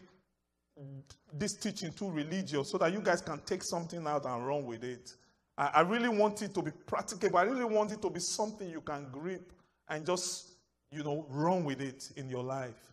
this 1.33 1.55
teaching 1.55 1.93
too 1.93 2.11
religious 2.11 2.71
so 2.71 2.79
that 2.79 2.93
you 2.93 3.01
guys 3.01 3.21
can 3.21 3.41
take 3.41 3.63
something 3.63 4.07
out 4.07 4.25
and 4.25 4.47
run 4.47 4.65
with 4.65 4.85
it. 4.85 5.13
I, 5.59 5.67
I 5.75 5.81
really 5.81 6.09
want 6.09 6.41
it 6.41 6.55
to 6.55 6.63
be 6.63 6.71
practical. 6.71 7.37
I 7.37 7.43
really 7.43 7.65
want 7.65 7.93
it 7.93 8.01
to 8.01 8.09
be 8.09 8.21
something 8.21 8.71
you 8.71 8.81
can 8.81 9.09
grip 9.11 9.53
and 9.89 10.07
just, 10.07 10.53
you 10.93 11.03
know, 11.03 11.27
run 11.29 11.65
with 11.65 11.83
it 11.83 12.11
in 12.17 12.31
your 12.31 12.45
life. 12.45 12.93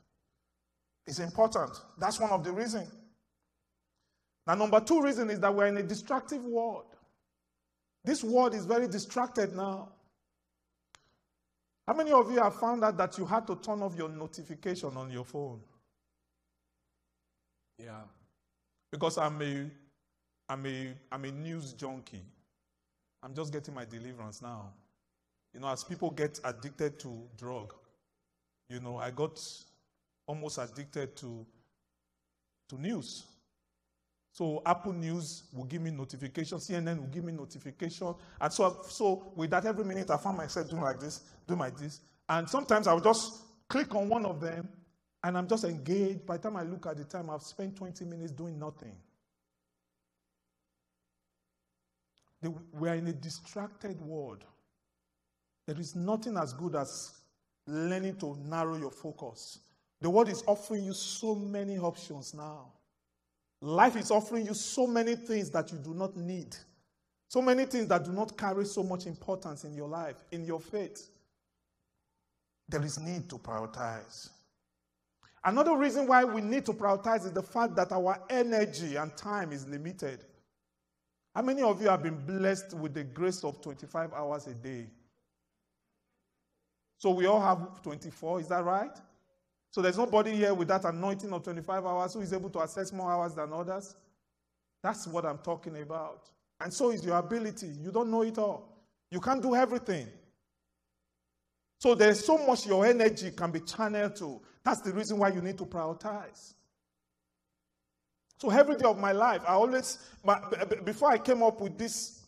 It's 1.07 1.19
important. 1.19 1.71
That's 1.99 2.19
one 2.19 2.31
of 2.31 2.43
the 2.43 2.51
reasons. 2.51 2.91
Now, 4.47 4.55
number 4.55 4.79
two 4.79 5.01
reason 5.01 5.29
is 5.29 5.39
that 5.39 5.53
we're 5.53 5.67
in 5.67 5.77
a 5.77 5.83
distractive 5.83 6.43
world. 6.43 6.85
This 8.03 8.23
world 8.23 8.53
is 8.53 8.65
very 8.65 8.87
distracted 8.87 9.55
now. 9.55 9.89
How 11.87 11.93
many 11.93 12.11
of 12.11 12.31
you 12.31 12.41
have 12.41 12.55
found 12.55 12.83
out 12.83 12.97
that 12.97 13.17
you 13.17 13.25
had 13.25 13.45
to 13.47 13.55
turn 13.55 13.81
off 13.81 13.95
your 13.95 14.09
notification 14.09 14.97
on 14.97 15.11
your 15.11 15.25
phone? 15.25 15.61
Yeah. 17.77 18.01
Because 18.91 19.17
I'm 19.17 19.41
a 19.41 19.69
I'm 20.47 20.65
a 20.65 20.93
I'm 21.11 21.25
a 21.25 21.31
news 21.31 21.73
junkie. 21.73 22.23
I'm 23.25 23.33
just 23.33 23.51
getting 23.51 23.73
my 23.73 23.85
deliverance 23.85 24.43
now. 24.43 24.71
You 25.51 25.59
know, 25.59 25.67
as 25.69 25.83
people 25.83 26.11
get 26.11 26.39
addicted 26.43 26.99
to 26.99 27.23
drug, 27.35 27.73
you 28.69 28.79
know, 28.79 28.97
I 28.97 29.09
got 29.09 29.41
almost 30.27 30.59
addicted 30.59 31.15
to 31.17 31.43
to 32.69 32.79
news. 32.79 33.25
So 34.31 34.61
Apple 34.65 34.93
News 34.93 35.43
will 35.53 35.63
give 35.63 35.81
me 35.81 35.91
notification, 35.91 36.59
CNN 36.59 36.99
will 36.99 37.07
give 37.07 37.23
me 37.23 37.31
notification. 37.31 38.13
And 38.39 38.51
so, 38.51 38.81
so 38.89 39.31
with 39.35 39.49
that, 39.51 39.65
every 39.65 39.85
minute 39.85 40.11
I 40.11 40.17
find 40.17 40.35
myself 40.35 40.69
doing 40.69 40.81
like 40.81 40.99
this, 40.99 41.21
doing 41.47 41.59
like 41.61 41.77
this. 41.77 42.01
And 42.27 42.49
sometimes 42.49 42.85
I'll 42.87 42.99
just 42.99 43.43
click 43.69 43.95
on 43.95 44.09
one 44.09 44.25
of 44.25 44.41
them 44.41 44.67
and 45.23 45.37
I'm 45.37 45.47
just 45.47 45.63
engaged. 45.63 46.25
By 46.25 46.37
the 46.37 46.43
time 46.43 46.57
I 46.57 46.63
look 46.63 46.85
at 46.85 46.97
the 46.97 47.05
time, 47.05 47.29
I've 47.29 47.43
spent 47.43 47.77
20 47.77 48.03
minutes 48.03 48.31
doing 48.33 48.59
nothing. 48.59 48.97
We 52.73 52.89
are 52.89 52.95
in 52.95 53.07
a 53.07 53.13
distracted 53.13 54.01
world. 54.01 54.43
There 55.67 55.79
is 55.79 55.95
nothing 55.95 56.37
as 56.37 56.53
good 56.53 56.75
as 56.75 57.11
learning 57.67 58.17
to 58.17 58.37
narrow 58.45 58.77
your 58.77 58.91
focus. 58.91 59.59
The 60.01 60.09
world 60.09 60.29
is 60.29 60.43
offering 60.45 60.83
you 60.83 60.93
so 60.93 61.35
many 61.35 61.77
options 61.77 62.33
now. 62.33 62.71
Life 63.61 63.95
is 63.95 64.11
offering 64.11 64.45
you 64.45 64.53
so 64.53 64.85
many 64.85 65.15
things 65.15 65.49
that 65.51 65.71
you 65.71 65.79
do 65.79 65.93
not 65.93 66.15
need. 66.15 66.55
So 67.27 67.41
many 67.41 67.65
things 67.65 67.87
that 67.87 68.05
do 68.05 68.11
not 68.11 68.37
carry 68.37 68.65
so 68.65 68.83
much 68.83 69.07
importance 69.07 69.63
in 69.63 69.73
your 69.73 69.87
life, 69.87 70.17
in 70.31 70.45
your 70.45 70.59
faith. 70.59 71.09
There 72.69 72.83
is 72.83 72.99
need 72.99 73.29
to 73.29 73.37
prioritize. 73.37 74.29
Another 75.43 75.75
reason 75.75 76.07
why 76.07 76.23
we 76.23 76.41
need 76.41 76.65
to 76.65 76.73
prioritize 76.73 77.25
is 77.25 77.31
the 77.31 77.43
fact 77.43 77.75
that 77.75 77.91
our 77.91 78.19
energy 78.29 78.95
and 78.95 79.15
time 79.15 79.51
is 79.51 79.67
limited. 79.67 80.23
How 81.35 81.41
many 81.41 81.61
of 81.61 81.81
you 81.81 81.89
have 81.89 82.01
been 82.01 82.15
blessed 82.25 82.73
with 82.75 82.93
the 82.93 83.03
grace 83.03 83.43
of 83.43 83.61
25 83.61 84.13
hours 84.13 84.47
a 84.47 84.53
day? 84.53 84.87
So 86.97 87.11
we 87.11 87.25
all 87.25 87.41
have 87.41 87.83
24, 87.83 88.39
is 88.39 88.47
that 88.47 88.63
right? 88.63 88.97
So 89.69 89.81
there's 89.81 89.97
nobody 89.97 90.33
here 90.33 90.53
with 90.53 90.69
that 90.69 90.85
anointing 90.85 91.33
of 91.33 91.43
25 91.43 91.85
hours 91.85 92.13
who 92.13 92.21
is 92.21 92.31
able 92.31 92.49
to 92.51 92.61
access 92.61 92.93
more 92.93 93.11
hours 93.11 93.33
than 93.33 93.51
others. 93.51 93.97
That's 94.81 95.07
what 95.07 95.25
I'm 95.25 95.39
talking 95.39 95.75
about. 95.81 96.29
And 96.61 96.73
so 96.73 96.91
is 96.91 97.03
your 97.03 97.17
ability. 97.17 97.67
You 97.81 97.91
don't 97.91 98.09
know 98.09 98.21
it 98.21 98.37
all. 98.37 98.69
You 99.11 99.19
can't 99.19 99.41
do 99.41 99.55
everything. 99.55 100.07
So 101.79 101.95
there's 101.95 102.23
so 102.23 102.37
much 102.47 102.65
your 102.65 102.85
energy 102.85 103.31
can 103.31 103.51
be 103.51 103.59
channeled 103.59 104.15
to. 104.15 104.39
That's 104.63 104.79
the 104.79 104.93
reason 104.93 105.17
why 105.17 105.29
you 105.29 105.41
need 105.41 105.57
to 105.57 105.65
prioritize. 105.65 106.53
So 108.37 108.49
every 108.49 108.75
day 108.75 108.85
of 108.85 108.97
my 108.97 109.11
life, 109.11 109.41
I 109.47 109.53
always, 109.53 109.99
my, 110.23 110.39
before 110.83 111.11
I 111.11 111.17
came 111.17 111.41
up 111.41 111.61
with 111.61 111.77
these 111.77 112.21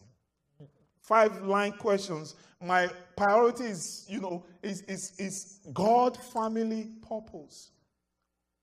five 1.02 1.42
line 1.42 1.74
questions, 1.74 2.36
my 2.62 2.90
priority 3.16 3.66
is, 3.66 4.06
you 4.10 4.22
know, 4.22 4.46
is, 4.64 4.82
is, 4.84 5.14
is 5.20 5.60
God, 5.74 6.18
family, 6.18 6.90
purpose. 7.08 7.72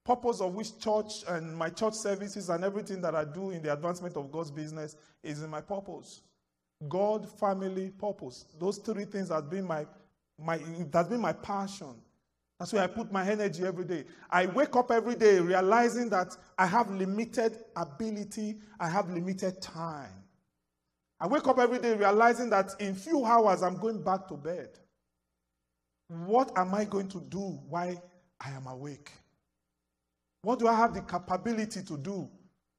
Purpose 0.05 0.41
of 0.41 0.55
which 0.55 0.79
church 0.79 1.25
and 1.29 1.57
my 1.57 1.71
church 1.71 1.95
services 1.95 2.51
and 2.51 2.65
everything 2.65 3.01
that 3.01 3.15
I 3.15 3.25
do 3.25 3.51
in 3.51 3.63
the 3.63 3.73
advancement 3.73 4.17
of 4.17 4.31
God's 4.31 4.51
business 4.51 4.97
is 5.23 5.43
in 5.43 5.51
my 5.51 5.61
purpose. 5.61 6.23
God, 6.89 7.29
family, 7.39 7.91
purpose. 7.91 8.47
Those 8.59 8.79
three 8.79 9.05
things 9.05 9.31
have 9.31 9.49
been 9.49 9.67
my 9.67 9.87
my, 10.39 10.59
that's 10.91 11.09
been 11.09 11.21
my 11.21 11.33
passion. 11.33 11.95
That's 12.59 12.73
where 12.73 12.83
I 12.83 12.87
put 12.87 13.11
my 13.11 13.29
energy 13.29 13.65
every 13.65 13.85
day. 13.85 14.05
I 14.31 14.47
wake 14.47 14.77
up 14.77 14.91
every 14.91 15.17
day 15.17 15.41
realizing 15.41 16.09
that 16.11 16.37
I 16.57 16.67
have 16.67 16.91
limited 16.91 17.59
ability, 17.77 18.57
I 18.79 18.89
have 18.89 19.11
limited 19.11 19.61
time. 19.61 20.13
I 21.21 21.27
wake 21.27 21.47
up 21.47 21.59
every 21.59 21.79
day 21.79 21.95
realizing 21.95 22.51
that 22.51 22.71
in 22.79 22.95
few 22.95 23.25
hours 23.25 23.63
I'm 23.63 23.77
going 23.77 24.03
back 24.03 24.29
to 24.29 24.35
bed. 24.35 24.69
What 26.09 26.57
am 26.57 26.75
I 26.75 26.85
going 26.85 27.09
to 27.09 27.21
do 27.21 27.59
while 27.69 28.03
I 28.41 28.51
am 28.51 28.67
awake? 28.67 29.11
What 30.43 30.59
do 30.59 30.69
I 30.69 30.75
have 30.75 30.95
the 30.95 31.01
capability 31.01 31.83
to 31.83 31.97
do 31.97 32.29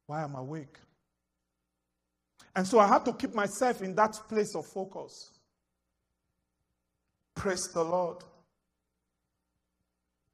while 0.05 0.23
I'm 0.23 0.35
awake? 0.35 0.77
And 2.55 2.65
so 2.65 2.79
I 2.79 2.87
have 2.87 3.03
to 3.05 3.13
keep 3.13 3.33
myself 3.33 3.81
in 3.81 3.95
that 3.95 4.13
place 4.29 4.55
of 4.55 4.65
focus. 4.67 5.31
Praise 7.35 7.67
the 7.73 7.83
Lord. 7.83 8.23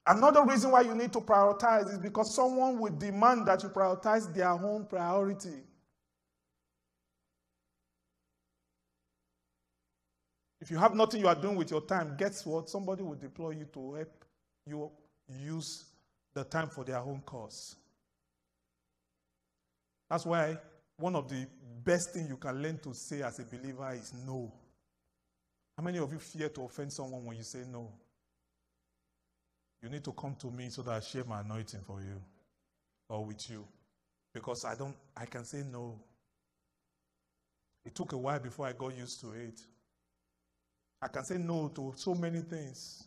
Another 0.06 0.44
reason 0.44 0.72
why 0.72 0.80
you 0.80 0.94
need 0.94 1.12
to 1.12 1.20
prioritize 1.20 1.92
is 1.92 1.98
because 1.98 2.34
someone 2.34 2.78
will 2.80 2.92
demand 2.92 3.46
that 3.46 3.62
you 3.62 3.68
prioritize 3.68 4.32
their 4.34 4.50
own 4.50 4.84
priority. 4.86 5.62
If 10.60 10.70
you 10.70 10.78
have 10.78 10.94
nothing 10.94 11.20
you 11.20 11.28
are 11.28 11.34
doing 11.34 11.56
with 11.56 11.70
your 11.70 11.80
time, 11.82 12.14
guess 12.16 12.44
what? 12.46 12.68
Somebody 12.68 13.02
will 13.02 13.16
deploy 13.16 13.50
you 13.50 13.66
to 13.74 13.94
help 13.94 14.24
you 14.66 14.90
use 15.28 15.84
the 16.34 16.44
time 16.44 16.68
for 16.68 16.84
their 16.84 16.98
own 16.98 17.22
cause. 17.26 17.76
That's 20.08 20.26
why 20.26 20.58
one 20.96 21.16
of 21.16 21.28
the 21.28 21.46
best 21.84 22.12
things 22.12 22.28
you 22.28 22.36
can 22.36 22.62
learn 22.62 22.78
to 22.78 22.94
say 22.94 23.22
as 23.22 23.38
a 23.38 23.44
believer 23.44 23.92
is 23.92 24.12
no. 24.26 24.52
How 25.76 25.82
many 25.82 25.98
of 25.98 26.12
you 26.12 26.18
fear 26.18 26.48
to 26.50 26.62
offend 26.62 26.92
someone 26.92 27.24
when 27.24 27.36
you 27.36 27.42
say 27.42 27.64
no? 27.70 27.90
You 29.82 29.88
need 29.88 30.04
to 30.04 30.12
come 30.12 30.36
to 30.36 30.46
me 30.50 30.68
so 30.68 30.82
that 30.82 30.92
I 30.92 31.00
share 31.00 31.24
my 31.24 31.40
anointing 31.40 31.80
for 31.80 32.00
you 32.00 32.20
or 33.08 33.24
with 33.24 33.50
you. 33.50 33.66
Because 34.32 34.64
I 34.64 34.74
don't 34.76 34.96
I 35.16 35.26
can 35.26 35.44
say 35.44 35.62
no. 35.70 35.98
It 37.84 37.94
took 37.94 38.12
a 38.12 38.16
while 38.16 38.38
before 38.38 38.66
I 38.66 38.72
got 38.72 38.96
used 38.96 39.20
to 39.22 39.32
it. 39.32 39.60
I 41.02 41.08
can 41.08 41.24
say 41.24 41.36
no 41.36 41.68
to 41.74 41.92
so 41.96 42.14
many 42.14 42.40
things. 42.40 43.04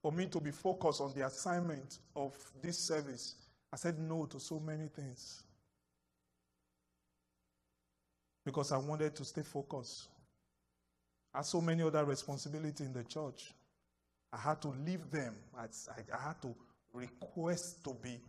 For 0.00 0.12
me 0.12 0.26
to 0.26 0.40
be 0.40 0.52
focused 0.52 1.00
on 1.00 1.12
the 1.14 1.26
assignment 1.26 1.98
of 2.14 2.34
this 2.60 2.78
service, 2.78 3.34
I 3.72 3.76
said 3.76 3.98
no 3.98 4.26
to 4.26 4.38
so 4.38 4.60
many 4.60 4.88
things 4.88 5.42
because 8.44 8.72
I 8.72 8.78
wanted 8.78 9.14
to 9.16 9.24
stay 9.24 9.42
focused. 9.42 10.08
I 11.34 11.38
had 11.38 11.46
so 11.46 11.60
many 11.60 11.82
other 11.82 12.04
responsibilities 12.04 12.86
in 12.86 12.92
the 12.92 13.04
church. 13.04 13.52
I 14.32 14.38
had 14.38 14.60
to 14.62 14.68
leave 14.68 15.10
them. 15.10 15.34
I, 15.56 15.64
I, 15.64 16.16
I 16.16 16.28
had 16.28 16.42
to 16.42 16.54
request 16.92 17.84
to 17.84 17.94
be 18.02 18.20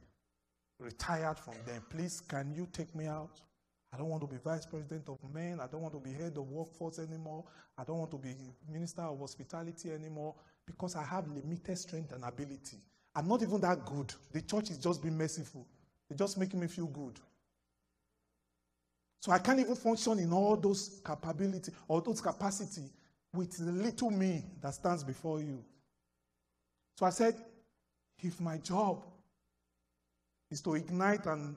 retired 0.79 1.39
from 1.39 1.55
them. 1.65 1.83
Please, 1.89 2.21
can 2.21 2.53
you 2.53 2.67
take 2.71 2.93
me 2.95 3.07
out? 3.07 3.41
I 3.93 3.97
don't 3.97 4.09
want 4.09 4.21
to 4.21 4.27
be 4.27 4.37
vice 4.43 4.65
president 4.65 5.07
of 5.07 5.19
men. 5.33 5.59
I 5.59 5.67
don't 5.67 5.81
want 5.81 5.93
to 5.93 5.99
be 5.99 6.11
head 6.11 6.37
of 6.37 6.49
workforce 6.49 6.99
anymore. 6.99 7.43
I 7.77 7.83
don't 7.83 7.99
want 7.99 8.11
to 8.11 8.17
be 8.17 8.33
minister 8.71 9.03
of 9.03 9.19
hospitality 9.19 9.91
anymore 9.91 10.33
because 10.65 10.95
I 10.95 11.03
have 11.03 11.27
limited 11.27 11.77
strength 11.77 12.11
and 12.11 12.23
ability. 12.23 12.77
I'm 13.15 13.27
not 13.27 13.43
even 13.43 13.61
that 13.61 13.85
good. 13.85 14.13
The 14.31 14.41
church 14.41 14.71
is 14.71 14.77
just 14.77 15.01
being 15.03 15.17
merciful. 15.17 15.67
They're 16.09 16.17
just 16.17 16.37
making 16.37 16.59
me 16.59 16.67
feel 16.67 16.87
good. 16.87 17.19
So 19.23 19.31
I 19.31 19.39
can't 19.39 19.57
even 19.57 19.75
function 19.75 20.19
in 20.19 20.33
all 20.33 20.57
those 20.57 20.99
capability 21.07 21.71
or 21.87 22.01
those 22.01 22.19
capacity 22.19 22.91
with 23.33 23.55
the 23.57 23.71
little 23.71 24.11
me 24.11 24.43
that 24.61 24.73
stands 24.73 25.01
before 25.01 25.39
you. 25.39 25.63
So 26.97 27.05
I 27.05 27.09
said, 27.09 27.35
if 28.21 28.41
my 28.41 28.57
job 28.57 29.01
is 30.51 30.59
to 30.63 30.75
ignite 30.75 31.25
and 31.25 31.55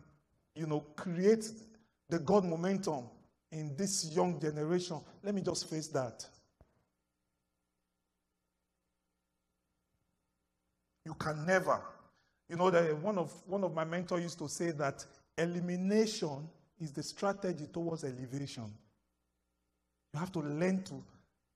you 0.55 0.69
know 0.69 0.79
create 0.95 1.51
the 2.09 2.21
God 2.21 2.45
momentum 2.45 3.09
in 3.51 3.77
this 3.77 4.13
young 4.15 4.39
generation. 4.41 5.01
Let 5.25 5.35
me 5.35 5.43
just 5.43 5.69
face 5.69 5.89
that. 5.89 6.25
You 11.05 11.15
can 11.15 11.45
never. 11.45 11.81
You 12.49 12.55
know 12.55 12.71
that 12.71 12.97
one 12.99 13.19
of 13.19 13.33
one 13.45 13.65
of 13.65 13.75
my 13.75 13.83
mentors 13.83 14.23
used 14.23 14.39
to 14.39 14.49
say 14.49 14.71
that 14.71 15.05
elimination 15.37 16.49
is 16.81 16.93
the 16.93 17.03
strategy 17.03 17.67
towards 17.73 18.05
elevation. 18.05 18.73
You 20.13 20.21
have 20.21 20.33
to 20.33 20.41
learn 20.41 20.83
to, 20.85 21.03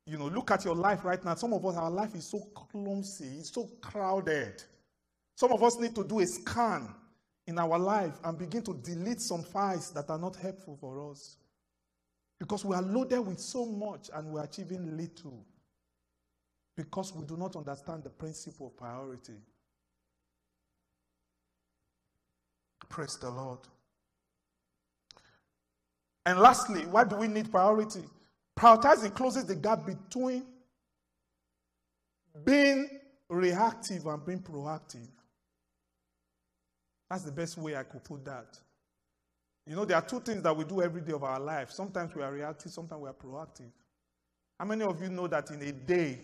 you 0.07 0.19
know, 0.19 0.27
look 0.29 0.51
at 0.51 0.65
your 0.65 0.75
life 0.75 1.05
right 1.05 1.23
now. 1.25 1.35
Some 1.35 1.53
of 1.53 1.65
us, 1.65 1.77
our 1.77 1.91
life 1.91 2.15
is 2.15 2.27
so 2.27 2.41
clumsy, 2.55 3.39
it's 3.39 3.53
so 3.53 3.69
crowded. 3.81 4.63
Some 5.37 5.53
of 5.53 5.63
us 5.63 5.79
need 5.79 5.95
to 5.95 6.05
do 6.05 6.21
a 6.21 6.27
scan 6.27 6.95
in 7.47 7.59
our 7.59 7.79
life 7.79 8.19
and 8.25 8.39
begin 8.39 8.63
to 8.63 8.75
delete 8.75 9.21
some 9.21 9.43
files 9.43 9.91
that 9.93 10.11
are 10.11 10.19
not 10.19 10.37
helpful 10.37 10.77
for 10.81 11.11
us. 11.11 11.37
Because 12.39 12.65
we 12.65 12.75
are 12.75 12.83
loaded 12.83 13.21
with 13.21 13.39
so 13.39 13.67
much 13.67 14.11
and 14.15 14.33
we're 14.33 14.45
achieving 14.45 14.97
little. 14.97 15.45
Because 16.77 17.15
we 17.15 17.25
do 17.27 17.37
not 17.37 17.57
understand 17.57 18.05
the 18.05 18.11
principle 18.11 18.69
of 18.69 18.77
priority. 18.77 19.35
Praise 22.89 23.17
the 23.19 23.31
Lord. 23.31 23.61
And 26.31 26.39
lastly, 26.39 26.83
why 26.83 27.03
do 27.03 27.17
we 27.17 27.27
need 27.27 27.51
priority? 27.51 28.05
Prioritizing 28.57 29.13
closes 29.13 29.47
the 29.47 29.57
gap 29.57 29.85
between 29.85 30.45
being 32.45 32.89
reactive 33.29 34.07
and 34.07 34.25
being 34.25 34.39
proactive. 34.39 35.09
That's 37.09 37.25
the 37.25 37.33
best 37.33 37.59
way 37.59 37.75
I 37.75 37.83
could 37.83 38.05
put 38.05 38.25
that. 38.27 38.57
You 39.67 39.75
know, 39.75 39.85
there 39.85 39.97
are 39.97 40.07
two 40.07 40.21
things 40.21 40.45
that 40.45 40.57
we 40.57 40.63
do 40.63 40.81
every 40.81 41.01
day 41.01 41.15
of 41.15 41.25
our 41.25 41.41
life. 41.41 41.73
Sometimes 41.73 42.15
we 42.15 42.23
are 42.23 42.31
reactive, 42.31 42.71
sometimes 42.71 43.03
we 43.03 43.09
are 43.09 43.13
proactive. 43.13 43.73
How 44.57 44.67
many 44.67 44.85
of 44.85 45.03
you 45.03 45.09
know 45.09 45.27
that 45.27 45.51
in 45.51 45.61
a 45.63 45.73
day, 45.73 46.21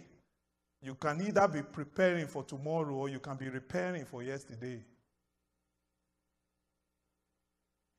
you 0.83 0.95
can 0.95 1.21
either 1.21 1.49
be 1.49 1.63
preparing 1.63 2.29
for 2.29 2.45
tomorrow 2.45 2.95
or 2.95 3.09
you 3.09 3.19
can 3.19 3.37
be 3.37 3.49
repairing 3.49 4.05
for 4.05 4.23
yesterday? 4.23 4.79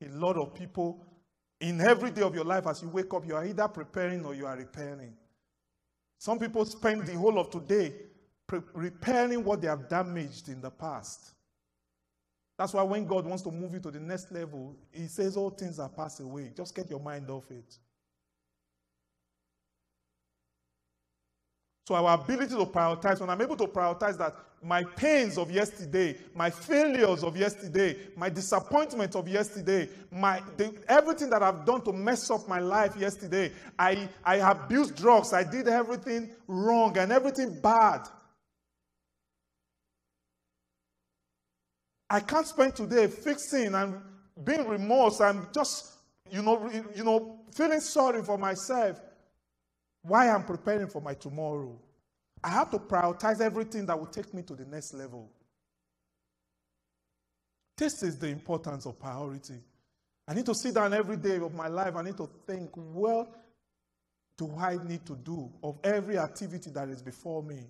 A 0.06 0.08
lot 0.16 0.38
of 0.38 0.54
people, 0.54 1.04
in 1.60 1.82
every 1.82 2.12
day 2.12 2.22
of 2.22 2.36
your 2.36 2.46
life, 2.46 2.68
as 2.68 2.82
you 2.82 2.90
wake 2.90 3.14
up, 3.14 3.26
you 3.26 3.36
are 3.36 3.46
either 3.46 3.68
preparing 3.68 4.24
or 4.26 4.36
you 4.36 4.46
are 4.46 4.56
repairing. 4.56 5.14
Some 6.20 6.40
people 6.40 6.66
spend 6.66 7.06
the 7.06 7.14
whole 7.14 7.40
of 7.40 7.50
today 7.50 7.94
pre- 8.46 8.62
repairing 8.74 9.44
what 9.44 9.62
they 9.62 9.68
have 9.68 9.90
damaged 9.90 10.50
in 10.50 10.62
the 10.62 10.72
past. 10.72 11.34
That's 12.58 12.74
why 12.74 12.84
when 12.84 13.06
God 13.06 13.26
wants 13.26 13.44
to 13.44 13.52
move 13.52 13.74
you 13.74 13.80
to 13.82 13.92
the 13.92 14.00
next 14.00 14.32
level, 14.32 14.76
He 14.92 15.08
says 15.08 15.38
all 15.38 15.52
things 15.52 15.80
are 15.80 15.90
passed 15.90 16.20
away. 16.20 16.52
Just 16.56 16.76
get 16.76 16.90
your 16.90 17.00
mind 17.00 17.30
off 17.30 17.50
it. 17.52 17.78
So, 21.88 21.96
our 21.96 22.16
ability 22.16 22.54
to 22.54 22.66
prioritize, 22.66 23.22
when 23.22 23.30
I'm 23.30 23.42
able 23.42 23.56
to 23.56 23.66
prioritize 23.66 24.18
that 24.18 24.36
my 24.62 24.84
pains 24.84 25.38
of 25.38 25.50
yesterday, 25.50 26.18
my 26.36 26.50
failures 26.50 27.24
of 27.24 27.38
yesterday, 27.38 27.96
my 28.18 28.28
disappointment 28.28 29.16
of 29.16 29.26
yesterday, 29.26 29.88
my, 30.12 30.44
the, 30.58 30.74
everything 30.90 31.30
that 31.30 31.42
I've 31.42 31.66
done 31.66 31.80
to 31.86 31.94
mess 31.94 32.30
up 32.30 32.46
my 32.46 32.60
life 32.60 32.98
yesterday, 32.98 33.54
I, 33.80 34.10
I 34.26 34.36
abused 34.36 34.98
drugs, 34.98 35.32
I 35.32 35.46
did 35.46 35.70
everything 35.70 36.32
wrong 36.46 36.98
and 36.98 37.10
everything 37.10 37.58
bad. 37.62 38.02
I 42.10 42.20
can't 42.20 42.48
spend 42.48 42.76
today 42.76 43.08
fixing 43.08 43.74
and 43.74 44.02
being 44.44 44.68
remorse 44.68 45.22
and 45.22 45.48
just, 45.54 45.94
you 46.30 46.42
know, 46.42 46.70
you 46.94 47.06
know, 47.06 47.40
feeling 47.56 47.80
sorry 47.80 48.22
for 48.24 48.38
myself. 48.38 49.00
Why 50.08 50.30
I'm 50.30 50.44
preparing 50.44 50.88
for 50.88 51.02
my 51.02 51.14
tomorrow. 51.14 51.78
I 52.44 52.50
have 52.50 52.72
to 52.72 52.80
prioritize 52.80 53.42
everything 53.42 53.86
that 53.88 54.00
will 54.00 54.06
take 54.08 54.34
me 54.34 54.44
to 54.44 54.56
the 54.56 54.66
next 54.66 54.94
level. 54.94 55.30
This 57.78 58.04
is 58.04 58.18
the 58.18 58.28
importance 58.28 58.86
of 58.86 59.00
priority. 59.00 59.60
I 60.28 60.34
need 60.34 60.46
to 60.46 60.56
sit 60.56 60.76
down 60.76 60.94
every 60.94 61.18
day 61.18 61.38
of 61.38 61.54
my 61.54 61.68
life. 61.68 61.96
I 61.96 62.02
need 62.04 62.18
to 62.18 62.30
think, 62.46 62.70
what 62.76 63.28
do 64.38 64.54
I 64.58 64.78
need 64.84 65.06
to 65.06 65.16
do 65.16 65.52
of 65.64 65.78
every 65.84 66.18
activity 66.18 66.70
that 66.72 66.90
is 66.90 67.02
before 67.02 67.44
me? 67.44 67.66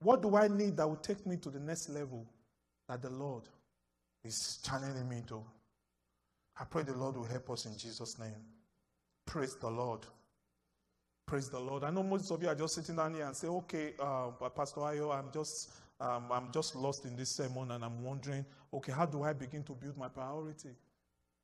What 0.00 0.22
do 0.22 0.36
I 0.36 0.48
need 0.48 0.76
that 0.76 0.88
will 0.88 0.96
take 0.96 1.26
me 1.26 1.36
to 1.38 1.50
the 1.50 1.60
next 1.60 1.88
level 1.88 2.26
that 2.88 3.02
the 3.02 3.10
Lord 3.10 3.42
is 4.26 4.58
channeling 4.64 5.08
me 5.08 5.22
to. 5.28 5.42
I 6.58 6.64
pray 6.64 6.82
the 6.82 6.94
Lord 6.94 7.16
will 7.16 7.24
help 7.24 7.50
us 7.50 7.66
in 7.66 7.76
Jesus' 7.76 8.18
name. 8.18 8.44
Praise 9.24 9.56
the 9.56 9.68
Lord. 9.68 10.00
Praise 11.26 11.48
the 11.48 11.58
Lord. 11.58 11.82
I 11.82 11.90
know 11.90 12.04
most 12.04 12.30
of 12.30 12.40
you 12.40 12.48
are 12.48 12.54
just 12.54 12.76
sitting 12.76 12.94
down 12.94 13.12
here 13.12 13.26
and 13.26 13.36
say, 13.36 13.48
okay, 13.48 13.94
uh, 13.98 14.30
Pastor 14.48 14.80
Ayo, 14.82 15.12
I'm 15.12 15.32
just, 15.32 15.72
um, 16.00 16.26
I'm 16.30 16.52
just 16.52 16.76
lost 16.76 17.04
in 17.04 17.16
this 17.16 17.30
sermon 17.30 17.72
and 17.72 17.84
I'm 17.84 18.04
wondering, 18.04 18.46
okay, 18.72 18.92
how 18.92 19.06
do 19.06 19.24
I 19.24 19.32
begin 19.32 19.64
to 19.64 19.72
build 19.72 19.96
my 19.98 20.06
priority? 20.06 20.68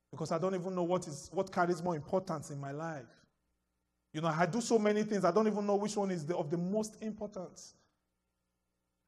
Because 0.09 0.31
I 0.31 0.37
don't 0.37 0.55
even 0.55 0.73
know 0.73 0.83
what 0.83 1.05
is 1.05 1.29
what 1.33 1.51
carries 1.51 1.83
more 1.83 1.97
importance 1.97 2.49
in 2.49 2.61
my 2.61 2.71
life. 2.71 3.03
You 4.13 4.21
know, 4.21 4.29
I 4.29 4.45
do 4.45 4.61
so 4.61 4.79
many 4.79 5.03
things, 5.03 5.25
I 5.25 5.31
don't 5.31 5.47
even 5.47 5.67
know 5.67 5.75
which 5.75 5.97
one 5.97 6.11
is 6.11 6.25
the, 6.25 6.37
of 6.37 6.49
the 6.49 6.57
most 6.57 6.95
importance. 7.01 7.73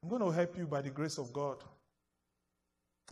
I'm 0.02 0.10
going 0.10 0.20
to 0.20 0.30
help 0.30 0.58
you 0.58 0.66
by 0.66 0.82
the 0.82 0.90
grace 0.90 1.16
of 1.16 1.32
God. 1.32 1.56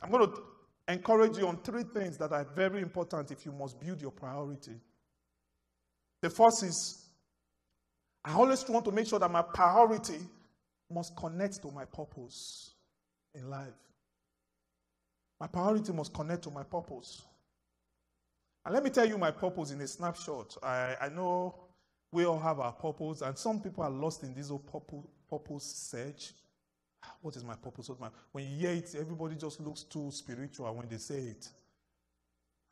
I'm 0.02 0.10
going 0.10 0.28
to 0.28 0.42
encourage 0.86 1.38
you 1.38 1.48
on 1.48 1.56
three 1.62 1.84
things 1.84 2.18
that 2.18 2.30
are 2.30 2.44
very 2.44 2.82
important 2.82 3.30
if 3.30 3.46
you 3.46 3.52
must 3.52 3.80
build 3.80 4.02
your 4.02 4.10
priority. 4.10 4.74
The 6.20 6.28
first 6.28 6.62
is 6.62 7.03
I 8.24 8.32
always 8.32 8.66
want 8.68 8.84
to 8.86 8.92
make 8.92 9.06
sure 9.06 9.18
that 9.18 9.30
my 9.30 9.42
priority 9.42 10.18
must 10.90 11.14
connect 11.16 11.60
to 11.62 11.70
my 11.70 11.84
purpose 11.84 12.72
in 13.34 13.50
life. 13.50 13.74
My 15.40 15.46
priority 15.46 15.92
must 15.92 16.14
connect 16.14 16.44
to 16.44 16.50
my 16.50 16.62
purpose. 16.62 17.22
And 18.64 18.72
let 18.72 18.82
me 18.82 18.90
tell 18.90 19.06
you 19.06 19.18
my 19.18 19.30
purpose 19.30 19.72
in 19.72 19.80
a 19.80 19.86
snapshot. 19.86 20.56
I, 20.62 20.96
I 21.02 21.08
know 21.10 21.54
we 22.12 22.24
all 22.24 22.38
have 22.38 22.60
our 22.60 22.72
purpose, 22.72 23.20
and 23.20 23.36
some 23.36 23.60
people 23.60 23.84
are 23.84 23.90
lost 23.90 24.22
in 24.22 24.34
this 24.34 24.48
whole 24.48 24.60
purpose, 24.60 25.04
purpose 25.28 25.64
search. 25.64 26.32
What 27.20 27.36
is 27.36 27.44
my 27.44 27.56
purpose? 27.56 27.90
What 27.90 28.00
my, 28.00 28.08
when 28.32 28.44
you 28.44 28.56
hear 28.56 28.70
it, 28.70 28.94
everybody 28.98 29.34
just 29.34 29.60
looks 29.60 29.82
too 29.82 30.10
spiritual 30.10 30.72
when 30.74 30.88
they 30.88 30.96
say 30.96 31.18
it. 31.18 31.48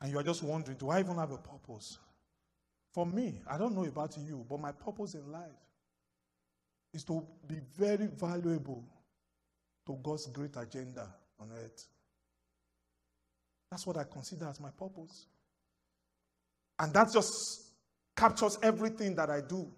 And 0.01 0.11
you 0.11 0.17
are 0.17 0.23
just 0.23 0.41
wondering, 0.41 0.77
do 0.77 0.89
I 0.89 0.99
even 1.01 1.15
have 1.17 1.31
a 1.31 1.37
purpose? 1.37 1.99
For 2.93 3.05
me, 3.05 3.41
I 3.49 3.57
don't 3.57 3.75
know 3.75 3.85
about 3.85 4.15
you, 4.17 4.45
but 4.47 4.59
my 4.59 4.71
purpose 4.71 5.15
in 5.15 5.31
life 5.31 5.49
is 6.93 7.03
to 7.05 7.25
be 7.47 7.55
very 7.77 8.07
valuable 8.07 8.83
to 9.87 9.97
God's 10.03 10.27
great 10.27 10.55
agenda 10.55 11.07
on 11.39 11.49
earth. 11.51 11.87
That's 13.71 13.87
what 13.87 13.97
I 13.97 14.03
consider 14.03 14.47
as 14.47 14.59
my 14.59 14.69
purpose. 14.69 15.25
And 16.79 16.93
that 16.93 17.11
just 17.11 17.71
captures 18.15 18.59
everything 18.61 19.15
that 19.15 19.29
I 19.29 19.41
do. 19.41 19.71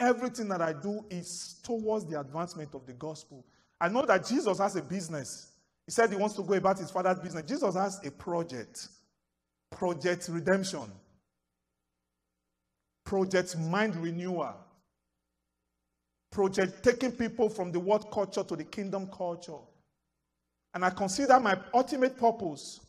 Everything 0.00 0.48
that 0.48 0.60
I 0.60 0.72
do 0.72 1.04
is 1.10 1.60
towards 1.62 2.06
the 2.06 2.18
advancement 2.18 2.74
of 2.74 2.86
the 2.86 2.94
gospel. 2.94 3.44
I 3.80 3.88
know 3.88 4.04
that 4.06 4.26
Jesus 4.26 4.58
has 4.58 4.74
a 4.74 4.82
business. 4.82 5.52
He 5.86 5.92
said 5.92 6.10
he 6.10 6.16
wants 6.16 6.34
to 6.36 6.42
go 6.42 6.54
about 6.54 6.78
his 6.78 6.90
father's 6.90 7.20
business. 7.20 7.44
Jesus 7.46 7.76
has 7.76 8.00
a 8.04 8.10
project 8.10 8.88
Project 9.70 10.28
Redemption, 10.28 10.90
Project 13.04 13.58
Mind 13.58 13.96
Renewal, 13.96 14.54
Project 16.30 16.82
Taking 16.84 17.12
People 17.12 17.48
from 17.48 17.72
the 17.72 17.80
world 17.80 18.10
culture 18.10 18.44
to 18.44 18.56
the 18.56 18.64
kingdom 18.64 19.08
culture. 19.08 19.58
And 20.74 20.84
I 20.84 20.90
consider 20.90 21.40
my 21.40 21.58
ultimate 21.74 22.16
purpose 22.16 22.80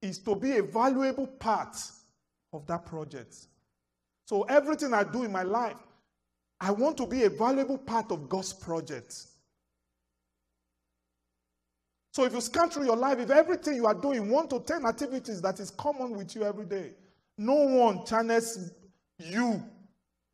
is 0.00 0.18
to 0.18 0.36
be 0.36 0.58
a 0.58 0.62
valuable 0.62 1.26
part 1.26 1.76
of 2.52 2.66
that 2.66 2.86
project. 2.86 3.34
So 4.26 4.42
everything 4.44 4.94
I 4.94 5.02
do 5.02 5.24
in 5.24 5.32
my 5.32 5.42
life, 5.42 5.76
I 6.60 6.70
want 6.70 6.96
to 6.98 7.06
be 7.06 7.24
a 7.24 7.30
valuable 7.30 7.78
part 7.78 8.12
of 8.12 8.28
God's 8.28 8.52
project. 8.52 9.14
So 12.12 12.24
if 12.24 12.32
you 12.32 12.40
scan 12.40 12.70
through 12.70 12.84
your 12.84 12.96
life, 12.96 13.18
if 13.18 13.30
everything 13.30 13.74
you 13.74 13.86
are 13.86 13.94
doing, 13.94 14.30
one 14.30 14.46
to 14.48 14.60
ten 14.60 14.86
activities 14.86 15.42
that 15.42 15.58
is 15.58 15.72
common 15.72 16.16
with 16.16 16.36
you 16.36 16.44
every 16.44 16.66
day, 16.66 16.92
no 17.36 17.54
one 17.54 18.06
channels 18.06 18.70
you 19.18 19.62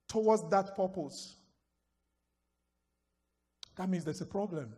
towards 0.09 0.49
that 0.51 0.77
purpose. 0.77 1.35
That 3.77 3.89
means 3.89 4.05
there's 4.05 4.21
a 4.21 4.27
problem. 4.27 4.75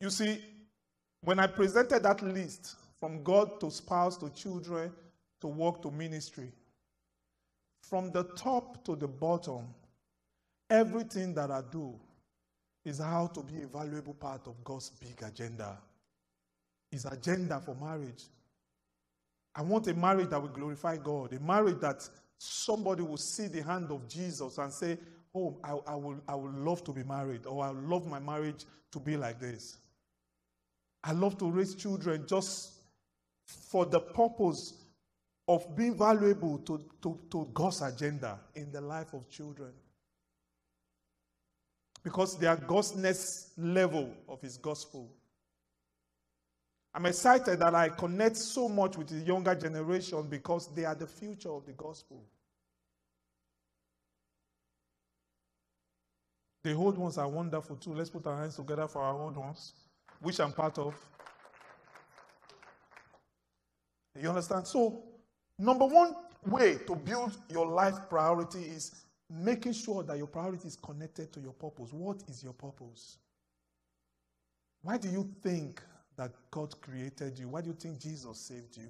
You 0.00 0.10
see, 0.10 0.42
when 1.22 1.38
I 1.38 1.46
presented 1.46 2.02
that 2.02 2.22
list 2.22 2.76
from 3.00 3.22
God 3.22 3.60
to 3.60 3.70
spouse 3.70 4.16
to 4.18 4.30
children 4.30 4.92
to 5.40 5.46
work 5.46 5.82
to 5.82 5.90
ministry, 5.90 6.52
from 7.82 8.10
the 8.10 8.24
top 8.36 8.84
to 8.84 8.96
the 8.96 9.08
bottom, 9.08 9.66
everything 10.68 11.34
that 11.34 11.50
I 11.50 11.62
do 11.70 11.94
is 12.84 12.98
how 12.98 13.28
to 13.28 13.42
be 13.42 13.62
a 13.62 13.66
valuable 13.66 14.14
part 14.14 14.46
of 14.46 14.62
God's 14.64 14.90
big 14.90 15.22
agenda. 15.22 15.78
His 16.90 17.04
agenda 17.04 17.60
for 17.60 17.74
marriage. 17.74 18.24
I 19.56 19.62
want 19.62 19.86
a 19.88 19.94
marriage 19.94 20.28
that 20.28 20.40
will 20.40 20.50
glorify 20.50 20.98
God, 20.98 21.32
a 21.32 21.40
marriage 21.40 21.80
that 21.80 22.06
somebody 22.36 23.02
will 23.02 23.16
see 23.16 23.48
the 23.48 23.62
hand 23.62 23.90
of 23.90 24.06
Jesus 24.06 24.58
and 24.58 24.70
say, 24.70 24.98
Oh, 25.34 25.58
I, 25.64 25.92
I, 25.92 25.94
will, 25.96 26.20
I 26.28 26.34
would 26.34 26.54
love 26.54 26.84
to 26.84 26.92
be 26.92 27.02
married, 27.02 27.46
or 27.46 27.64
I 27.64 27.70
love 27.70 28.06
my 28.06 28.18
marriage 28.18 28.64
to 28.92 28.98
be 28.98 29.16
like 29.16 29.38
this. 29.38 29.78
I 31.04 31.12
love 31.12 31.36
to 31.38 31.50
raise 31.50 31.74
children 31.74 32.24
just 32.26 32.72
for 33.46 33.84
the 33.84 34.00
purpose 34.00 34.74
of 35.48 35.76
being 35.76 35.96
valuable 35.96 36.58
to, 36.58 36.82
to, 37.02 37.18
to 37.30 37.48
God's 37.52 37.82
agenda 37.82 38.40
in 38.54 38.72
the 38.72 38.80
life 38.80 39.12
of 39.12 39.28
children. 39.28 39.72
Because 42.02 42.38
they 42.38 42.46
are 42.46 42.56
God's 42.56 42.96
next 42.96 43.58
level 43.58 44.12
of 44.28 44.40
His 44.40 44.56
gospel. 44.56 45.10
I'm 46.96 47.04
excited 47.04 47.58
that 47.58 47.74
I 47.74 47.90
connect 47.90 48.38
so 48.38 48.70
much 48.70 48.96
with 48.96 49.08
the 49.08 49.18
younger 49.18 49.54
generation 49.54 50.26
because 50.30 50.68
they 50.68 50.86
are 50.86 50.94
the 50.94 51.06
future 51.06 51.50
of 51.50 51.66
the 51.66 51.72
gospel. 51.72 52.24
The 56.64 56.72
old 56.72 56.96
ones 56.96 57.18
are 57.18 57.28
wonderful 57.28 57.76
too. 57.76 57.92
Let's 57.92 58.08
put 58.08 58.26
our 58.26 58.40
hands 58.40 58.56
together 58.56 58.88
for 58.88 59.02
our 59.02 59.14
old 59.14 59.36
ones, 59.36 59.74
which 60.22 60.40
I'm 60.40 60.52
part 60.52 60.78
of. 60.78 60.94
You 64.18 64.30
understand? 64.30 64.66
So, 64.66 65.02
number 65.58 65.84
one 65.84 66.16
way 66.46 66.78
to 66.86 66.96
build 66.96 67.36
your 67.50 67.66
life 67.66 68.08
priority 68.08 68.60
is 68.60 69.04
making 69.28 69.74
sure 69.74 70.02
that 70.02 70.16
your 70.16 70.28
priority 70.28 70.66
is 70.66 70.76
connected 70.76 71.30
to 71.34 71.40
your 71.40 71.52
purpose. 71.52 71.92
What 71.92 72.22
is 72.26 72.42
your 72.42 72.54
purpose? 72.54 73.18
Why 74.80 74.96
do 74.96 75.10
you 75.10 75.30
think 75.42 75.82
that 76.16 76.32
God 76.50 76.80
created 76.80 77.38
you? 77.38 77.48
Why 77.48 77.60
do 77.60 77.68
you 77.68 77.76
think 77.76 77.98
Jesus 77.98 78.38
saved 78.38 78.76
you? 78.76 78.88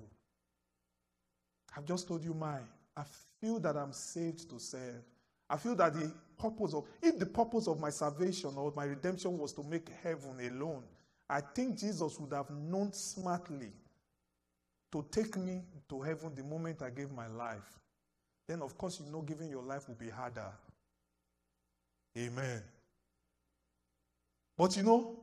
I've 1.77 1.85
just 1.85 2.09
told 2.09 2.25
you 2.25 2.35
mine. 2.35 2.67
I 2.97 3.03
feel 3.41 3.59
that 3.61 3.77
I'm 3.77 3.93
saved 3.93 4.49
to 4.51 4.59
serve. 4.59 5.03
I 5.49 5.57
feel 5.57 5.75
that 5.77 5.95
the 5.95 6.13
purpose 6.39 6.75
of, 6.75 6.85
if 7.03 7.19
the 7.19 7.27
purpose 7.27 7.69
of 7.69 7.79
my 7.79 7.91
salvation 7.91 8.51
or 8.57 8.73
my 8.75 8.85
redemption 8.85 9.39
was 9.39 9.53
to 9.55 9.63
make 9.63 9.89
heaven 10.03 10.37
alone, 10.41 10.83
I 11.29 11.41
think 11.41 11.79
Jesus 11.79 12.19
would 12.19 12.33
have 12.33 12.51
known 12.51 12.93
smartly 12.93 13.73
to 14.93 15.05
take 15.11 15.37
me 15.37 15.63
to 15.89 16.01
heaven 16.01 16.35
the 16.35 16.43
moment 16.43 16.83
I 16.83 16.91
gave 16.91 17.11
my 17.11 17.27
life. 17.27 17.79
Then, 18.49 18.63
of 18.63 18.79
course, 18.79 19.01
you 19.05 19.11
know, 19.11 19.23
giving 19.23 19.51
your 19.51 19.63
life 19.63 19.89
will 19.89 19.97
be 19.97 20.09
harder. 20.09 20.53
Amen. 22.17 22.63
But 24.57 24.77
you 24.77 24.85
know, 24.85 25.17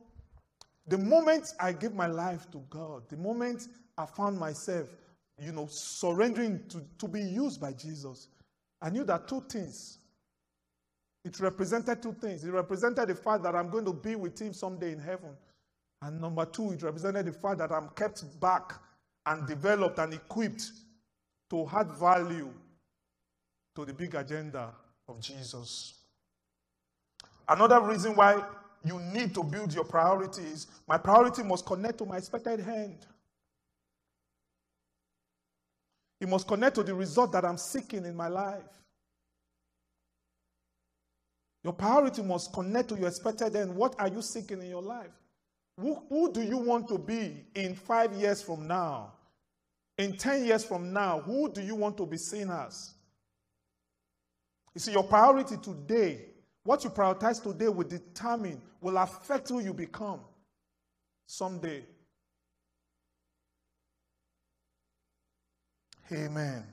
the 0.86 0.98
moment 0.98 1.54
I 1.58 1.72
gave 1.72 1.94
my 1.94 2.06
life 2.06 2.50
to 2.52 2.62
God, 2.68 3.08
the 3.08 3.16
moment 3.16 3.68
I 3.96 4.06
found 4.06 4.38
myself, 4.38 4.88
you 5.40 5.52
know, 5.52 5.66
surrendering 5.66 6.60
to, 6.68 6.82
to 6.98 7.08
be 7.08 7.20
used 7.20 7.60
by 7.60 7.72
Jesus, 7.72 8.28
I 8.80 8.90
knew 8.90 9.04
that 9.04 9.26
two 9.26 9.42
things. 9.48 9.98
It 11.24 11.40
represented 11.40 12.02
two 12.02 12.12
things. 12.12 12.44
It 12.44 12.50
represented 12.52 13.08
the 13.08 13.14
fact 13.14 13.42
that 13.44 13.54
I'm 13.54 13.70
going 13.70 13.86
to 13.86 13.94
be 13.94 14.14
with 14.14 14.38
Him 14.38 14.52
someday 14.52 14.92
in 14.92 14.98
heaven. 14.98 15.30
And 16.02 16.20
number 16.20 16.44
two, 16.44 16.72
it 16.72 16.82
represented 16.82 17.26
the 17.26 17.32
fact 17.32 17.58
that 17.58 17.72
I'm 17.72 17.88
kept 17.96 18.38
back 18.38 18.74
and 19.24 19.46
developed 19.46 19.98
and 19.98 20.12
equipped 20.12 20.70
to 21.50 21.66
add 21.74 21.90
value 21.92 22.50
to 23.74 23.84
the 23.86 23.94
big 23.94 24.14
agenda 24.14 24.70
of 25.08 25.20
Jesus. 25.20 25.94
Another 27.48 27.80
reason 27.80 28.14
why 28.14 28.42
you 28.84 29.00
need 29.00 29.34
to 29.34 29.42
build 29.42 29.72
your 29.72 29.84
priorities. 29.84 30.66
My 30.86 30.98
priority 30.98 31.42
must 31.42 31.64
connect 31.64 31.98
to 31.98 32.04
my 32.04 32.18
expected 32.18 32.60
hand. 32.60 33.06
It 36.20 36.28
must 36.28 36.46
connect 36.46 36.76
to 36.76 36.82
the 36.82 36.94
result 36.94 37.32
that 37.32 37.44
I'm 37.44 37.58
seeking 37.58 38.04
in 38.04 38.14
my 38.14 38.28
life. 38.28 38.62
Your 41.62 41.72
priority 41.72 42.22
must 42.22 42.52
connect 42.52 42.90
to 42.90 42.96
your 42.96 43.08
expected 43.08 43.56
end. 43.56 43.74
What 43.74 43.94
are 43.98 44.08
you 44.08 44.20
seeking 44.20 44.60
in 44.60 44.68
your 44.68 44.82
life? 44.82 45.10
Who, 45.80 46.02
who 46.08 46.30
do 46.30 46.42
you 46.42 46.58
want 46.58 46.88
to 46.88 46.98
be 46.98 47.44
in 47.54 47.74
five 47.74 48.12
years 48.12 48.42
from 48.42 48.68
now? 48.68 49.14
In 49.96 50.16
10 50.16 50.44
years 50.44 50.64
from 50.64 50.92
now, 50.92 51.20
who 51.20 51.50
do 51.50 51.62
you 51.62 51.74
want 51.74 51.96
to 51.96 52.06
be 52.06 52.18
seen 52.18 52.50
as? 52.50 52.94
You 54.74 54.80
see, 54.80 54.92
your 54.92 55.04
priority 55.04 55.56
today 55.56 56.26
what 56.64 56.82
you 56.82 56.90
prioritize 56.90 57.42
today 57.42 57.68
will 57.68 57.86
determine, 57.86 58.60
will 58.80 58.96
affect 58.96 59.50
who 59.50 59.60
you 59.60 59.74
become 59.74 60.20
someday. 61.26 61.84
Amen. 66.12 66.64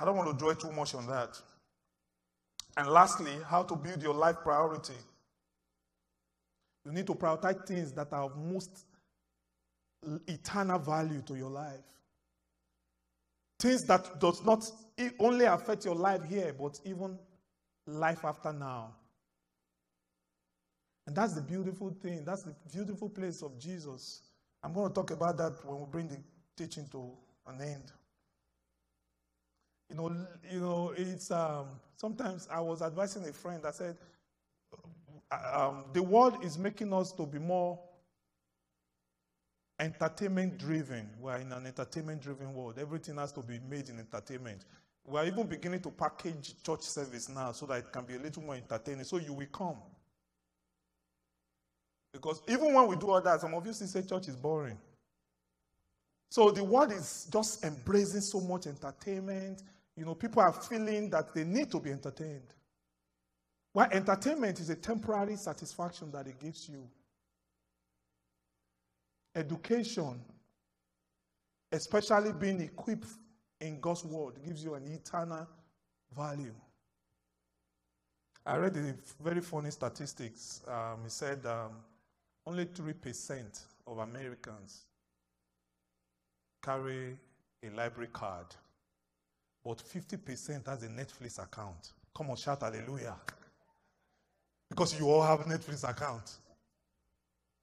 I 0.00 0.04
don't 0.04 0.16
want 0.16 0.30
to 0.30 0.36
dwell 0.36 0.54
too 0.54 0.72
much 0.72 0.94
on 0.94 1.06
that. 1.06 1.40
And 2.76 2.88
lastly, 2.88 3.32
how 3.46 3.62
to 3.62 3.76
build 3.76 4.02
your 4.02 4.14
life 4.14 4.36
priority. 4.42 4.94
You 6.84 6.92
need 6.92 7.06
to 7.06 7.14
prioritize 7.14 7.66
things 7.66 7.92
that 7.92 8.12
are 8.12 8.24
of 8.24 8.36
most 8.36 8.84
eternal 10.26 10.78
value 10.78 11.22
to 11.22 11.36
your 11.36 11.50
life. 11.50 11.80
Things 13.58 13.84
that 13.84 14.20
does 14.20 14.44
not 14.44 14.64
only 15.18 15.44
affect 15.44 15.84
your 15.84 15.94
life 15.94 16.24
here, 16.24 16.54
but 16.58 16.80
even 16.84 17.18
life 17.86 18.24
after 18.24 18.52
now. 18.52 18.94
And 21.06 21.14
that's 21.14 21.34
the 21.34 21.42
beautiful 21.42 21.94
thing. 22.02 22.24
That's 22.24 22.42
the 22.42 22.54
beautiful 22.72 23.08
place 23.08 23.42
of 23.42 23.58
Jesus. 23.58 24.22
I'm 24.62 24.72
going 24.72 24.88
to 24.88 24.94
talk 24.94 25.10
about 25.10 25.36
that 25.38 25.52
when 25.64 25.80
we 25.80 25.86
bring 25.90 26.08
the 26.08 26.18
teaching 26.56 26.86
to 26.92 27.10
an 27.46 27.60
end. 27.60 27.92
You 29.90 29.96
know, 29.96 30.26
you 30.50 30.60
know, 30.60 30.94
it's 30.96 31.30
um, 31.30 31.66
sometimes 31.96 32.48
I 32.50 32.60
was 32.60 32.80
advising 32.80 33.28
a 33.28 33.32
friend. 33.32 33.62
I 33.66 33.70
said, 33.70 33.96
um, 35.52 35.84
the 35.92 36.02
world 36.02 36.42
is 36.42 36.58
making 36.58 36.92
us 36.92 37.12
to 37.12 37.26
be 37.26 37.38
more 37.38 37.78
entertainment 39.78 40.58
driven. 40.58 41.08
We're 41.20 41.36
in 41.36 41.52
an 41.52 41.66
entertainment 41.66 42.22
driven 42.22 42.54
world. 42.54 42.78
Everything 42.78 43.16
has 43.16 43.32
to 43.32 43.40
be 43.40 43.60
made 43.68 43.88
in 43.88 43.98
entertainment. 43.98 44.64
We're 45.04 45.26
even 45.26 45.46
beginning 45.46 45.80
to 45.80 45.90
package 45.90 46.54
church 46.62 46.82
service 46.82 47.28
now 47.28 47.52
so 47.52 47.66
that 47.66 47.78
it 47.78 47.92
can 47.92 48.04
be 48.04 48.14
a 48.14 48.18
little 48.18 48.42
more 48.42 48.54
entertaining. 48.54 49.04
So 49.04 49.18
you 49.18 49.32
will 49.34 49.46
come. 49.52 49.76
Because 52.12 52.40
even 52.48 52.72
when 52.72 52.86
we 52.86 52.96
do 52.96 53.10
all 53.10 53.20
that, 53.20 53.40
some 53.40 53.54
of 53.54 53.66
you 53.66 53.72
still 53.72 53.88
say 53.88 54.02
church 54.02 54.28
is 54.28 54.36
boring. 54.36 54.78
So 56.30 56.50
the 56.50 56.64
world 56.64 56.92
is 56.92 57.28
just 57.32 57.64
embracing 57.64 58.20
so 58.20 58.40
much 58.40 58.66
entertainment. 58.66 59.62
You 59.96 60.04
know, 60.04 60.14
people 60.14 60.42
are 60.42 60.52
feeling 60.52 61.10
that 61.10 61.34
they 61.34 61.44
need 61.44 61.70
to 61.72 61.80
be 61.80 61.90
entertained. 61.90 62.54
While 63.72 63.88
entertainment 63.90 64.60
is 64.60 64.70
a 64.70 64.76
temporary 64.76 65.36
satisfaction 65.36 66.10
that 66.12 66.28
it 66.28 66.40
gives 66.40 66.68
you. 66.68 66.88
Education, 69.34 70.20
especially 71.72 72.32
being 72.32 72.60
equipped 72.60 73.08
in 73.60 73.80
God's 73.80 74.04
word, 74.04 74.34
gives 74.44 74.62
you 74.62 74.74
an 74.74 74.86
eternal 74.86 75.46
value. 76.16 76.54
I 78.46 78.56
read 78.56 78.76
a 78.76 78.94
very 79.22 79.40
funny 79.40 79.70
statistics. 79.70 80.62
Um, 80.68 81.00
he 81.04 81.10
said 81.10 81.44
um, 81.46 81.72
only 82.46 82.66
3% 82.66 83.60
of 83.86 83.98
Americans 83.98 84.84
carry 86.62 87.16
a 87.62 87.70
library 87.70 88.10
card, 88.12 88.46
but 89.64 89.78
50% 89.78 90.66
has 90.66 90.82
a 90.82 90.88
Netflix 90.88 91.42
account. 91.42 91.92
Come 92.14 92.30
on, 92.30 92.36
shout 92.36 92.60
hallelujah. 92.60 93.16
Because 94.68 94.98
you 94.98 95.10
all 95.10 95.22
have 95.22 95.40
Netflix 95.40 95.88
account. 95.88 96.36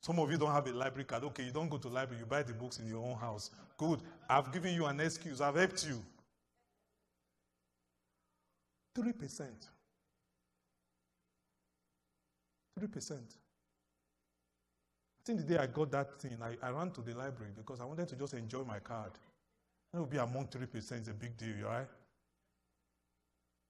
Some 0.02 0.18
of 0.20 0.32
you 0.32 0.38
don't 0.38 0.52
have 0.52 0.68
a 0.68 0.72
library 0.72 1.06
card. 1.06 1.24
Okay, 1.26 1.44
you 1.44 1.52
don't 1.52 1.70
go 1.70 1.78
to 1.78 1.88
library, 1.88 2.22
you 2.22 2.26
buy 2.26 2.42
the 2.42 2.54
books 2.54 2.80
in 2.80 2.88
your 2.88 3.06
own 3.06 3.18
house. 3.18 3.52
Good. 3.78 4.02
I've 4.28 4.52
given 4.52 4.74
you 4.74 4.86
an 4.88 5.00
excuse. 5.00 5.42
I've 5.42 5.56
helped 5.56 5.86
you. 5.86 6.02
3%. 8.98 9.50
3%. 12.80 13.12
I 15.22 15.24
think 15.24 15.40
the 15.40 15.46
day 15.46 15.58
I 15.60 15.68
got 15.68 15.92
that 15.92 16.20
thing, 16.20 16.38
I, 16.42 16.58
I 16.66 16.72
ran 16.72 16.90
to 16.92 17.02
the 17.02 17.14
library 17.14 17.52
because 17.56 17.80
I 17.80 17.86
wanted 17.86 18.08
to 18.08 18.16
just 18.16 18.34
enjoy 18.34 18.64
my 18.64 18.80
card. 18.80 19.12
It 19.94 20.00
would 20.00 20.10
be 20.10 20.18
among 20.18 20.48
3% 20.48 21.02
is 21.02 21.08
a 21.08 21.14
big 21.14 21.38
deal, 21.38 21.68
right? 21.68 21.88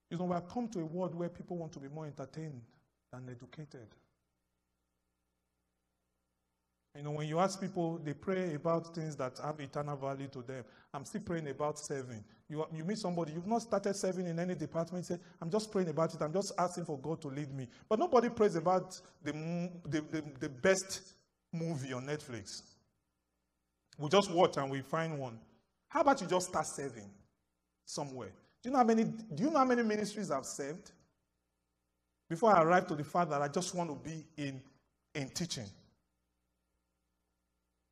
You 0.09 0.17
know, 0.17 0.25
we 0.25 0.33
have 0.33 0.47
come 0.47 0.69
to 0.69 0.79
a 0.79 0.85
world 0.85 1.13
where 1.13 1.29
people 1.29 1.57
want 1.57 1.73
to 1.73 1.79
be 1.79 1.89
more 1.89 2.05
entertained 2.05 2.61
than 3.11 3.27
educated. 3.29 3.87
You 6.95 7.03
know, 7.03 7.11
when 7.11 7.27
you 7.27 7.39
ask 7.39 7.59
people, 7.59 7.99
they 8.03 8.13
pray 8.13 8.53
about 8.53 8.93
things 8.93 9.15
that 9.15 9.39
have 9.41 9.59
eternal 9.61 9.95
value 9.95 10.27
to 10.27 10.41
them. 10.41 10.65
I'm 10.93 11.05
still 11.05 11.21
praying 11.21 11.47
about 11.47 11.79
serving. 11.79 12.23
You, 12.49 12.65
you 12.75 12.83
meet 12.83 12.97
somebody, 12.97 13.31
you've 13.31 13.47
not 13.47 13.61
started 13.61 13.95
serving 13.95 14.27
in 14.27 14.37
any 14.37 14.55
department, 14.55 15.05
say, 15.05 15.17
I'm 15.41 15.49
just 15.49 15.71
praying 15.71 15.87
about 15.87 16.13
it. 16.13 16.21
I'm 16.21 16.33
just 16.33 16.51
asking 16.57 16.83
for 16.83 16.99
God 16.99 17.21
to 17.21 17.29
lead 17.29 17.53
me. 17.53 17.69
But 17.87 17.99
nobody 17.99 18.27
prays 18.27 18.55
about 18.55 18.99
the, 19.23 19.31
the, 19.85 20.01
the, 20.11 20.23
the 20.41 20.49
best 20.49 21.01
movie 21.53 21.93
on 21.93 22.05
Netflix. 22.05 22.61
We 23.97 24.09
just 24.09 24.29
watch 24.29 24.57
and 24.57 24.69
we 24.69 24.81
find 24.81 25.17
one. 25.17 25.39
How 25.87 26.01
about 26.01 26.19
you 26.19 26.27
just 26.27 26.47
start 26.47 26.65
serving 26.67 27.09
somewhere? 27.85 28.31
Do 28.61 28.69
you 28.69 28.71
know 28.71 28.79
how 28.79 28.85
many, 28.85 29.05
do 29.05 29.43
you 29.43 29.49
know 29.49 29.59
how 29.59 29.65
many 29.65 29.83
ministries 29.83 30.29
I've 30.29 30.45
served? 30.45 30.91
Before 32.29 32.55
I 32.55 32.63
arrived 32.63 32.89
to 32.89 32.95
the 32.95 33.03
fact 33.03 33.29
that 33.29 33.41
I 33.41 33.47
just 33.47 33.73
want 33.75 33.89
to 33.89 34.09
be 34.09 34.25
in, 34.37 34.61
in 35.15 35.29
teaching. 35.29 35.67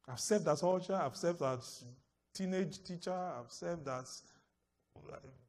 I've 0.09 0.19
served 0.19 0.47
as 0.47 0.63
usher, 0.63 0.95
I've 0.95 1.15
served 1.15 1.41
as 1.43 1.83
teenage 2.33 2.83
teacher, 2.83 3.13
I've 3.13 3.51
served 3.51 3.87
as 3.87 4.23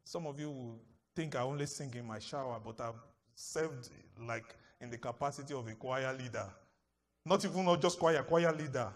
some 0.03 0.27
of 0.27 0.39
you 0.39 0.51
will 0.51 0.79
think 1.15 1.35
I 1.35 1.41
only 1.41 1.65
sing 1.65 1.91
in 1.95 2.05
my 2.05 2.19
shower, 2.19 2.59
but 2.63 2.79
I've 2.79 3.01
served 3.33 3.89
like 4.27 4.55
in 4.79 4.91
the 4.91 4.99
capacity 4.99 5.55
of 5.55 5.67
a 5.67 5.73
choir 5.73 6.13
leader. 6.13 6.47
Not 7.25 7.43
even 7.43 7.65
not 7.65 7.81
just 7.81 7.97
choir, 7.97 8.21
choir 8.21 8.51
leader. 8.51 8.89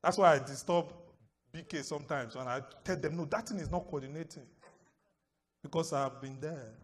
That's 0.00 0.16
why 0.18 0.34
I 0.34 0.38
disturb 0.38 0.92
BK 1.52 1.82
sometimes 1.82 2.36
when 2.36 2.46
I 2.46 2.60
tell 2.84 2.96
them, 2.96 3.16
no, 3.16 3.24
that 3.24 3.48
thing 3.48 3.58
is 3.58 3.70
not 3.70 3.86
coordinating. 3.86 4.46
Because 5.62 5.92
I've 5.92 6.20
been 6.20 6.38
there. 6.40 6.74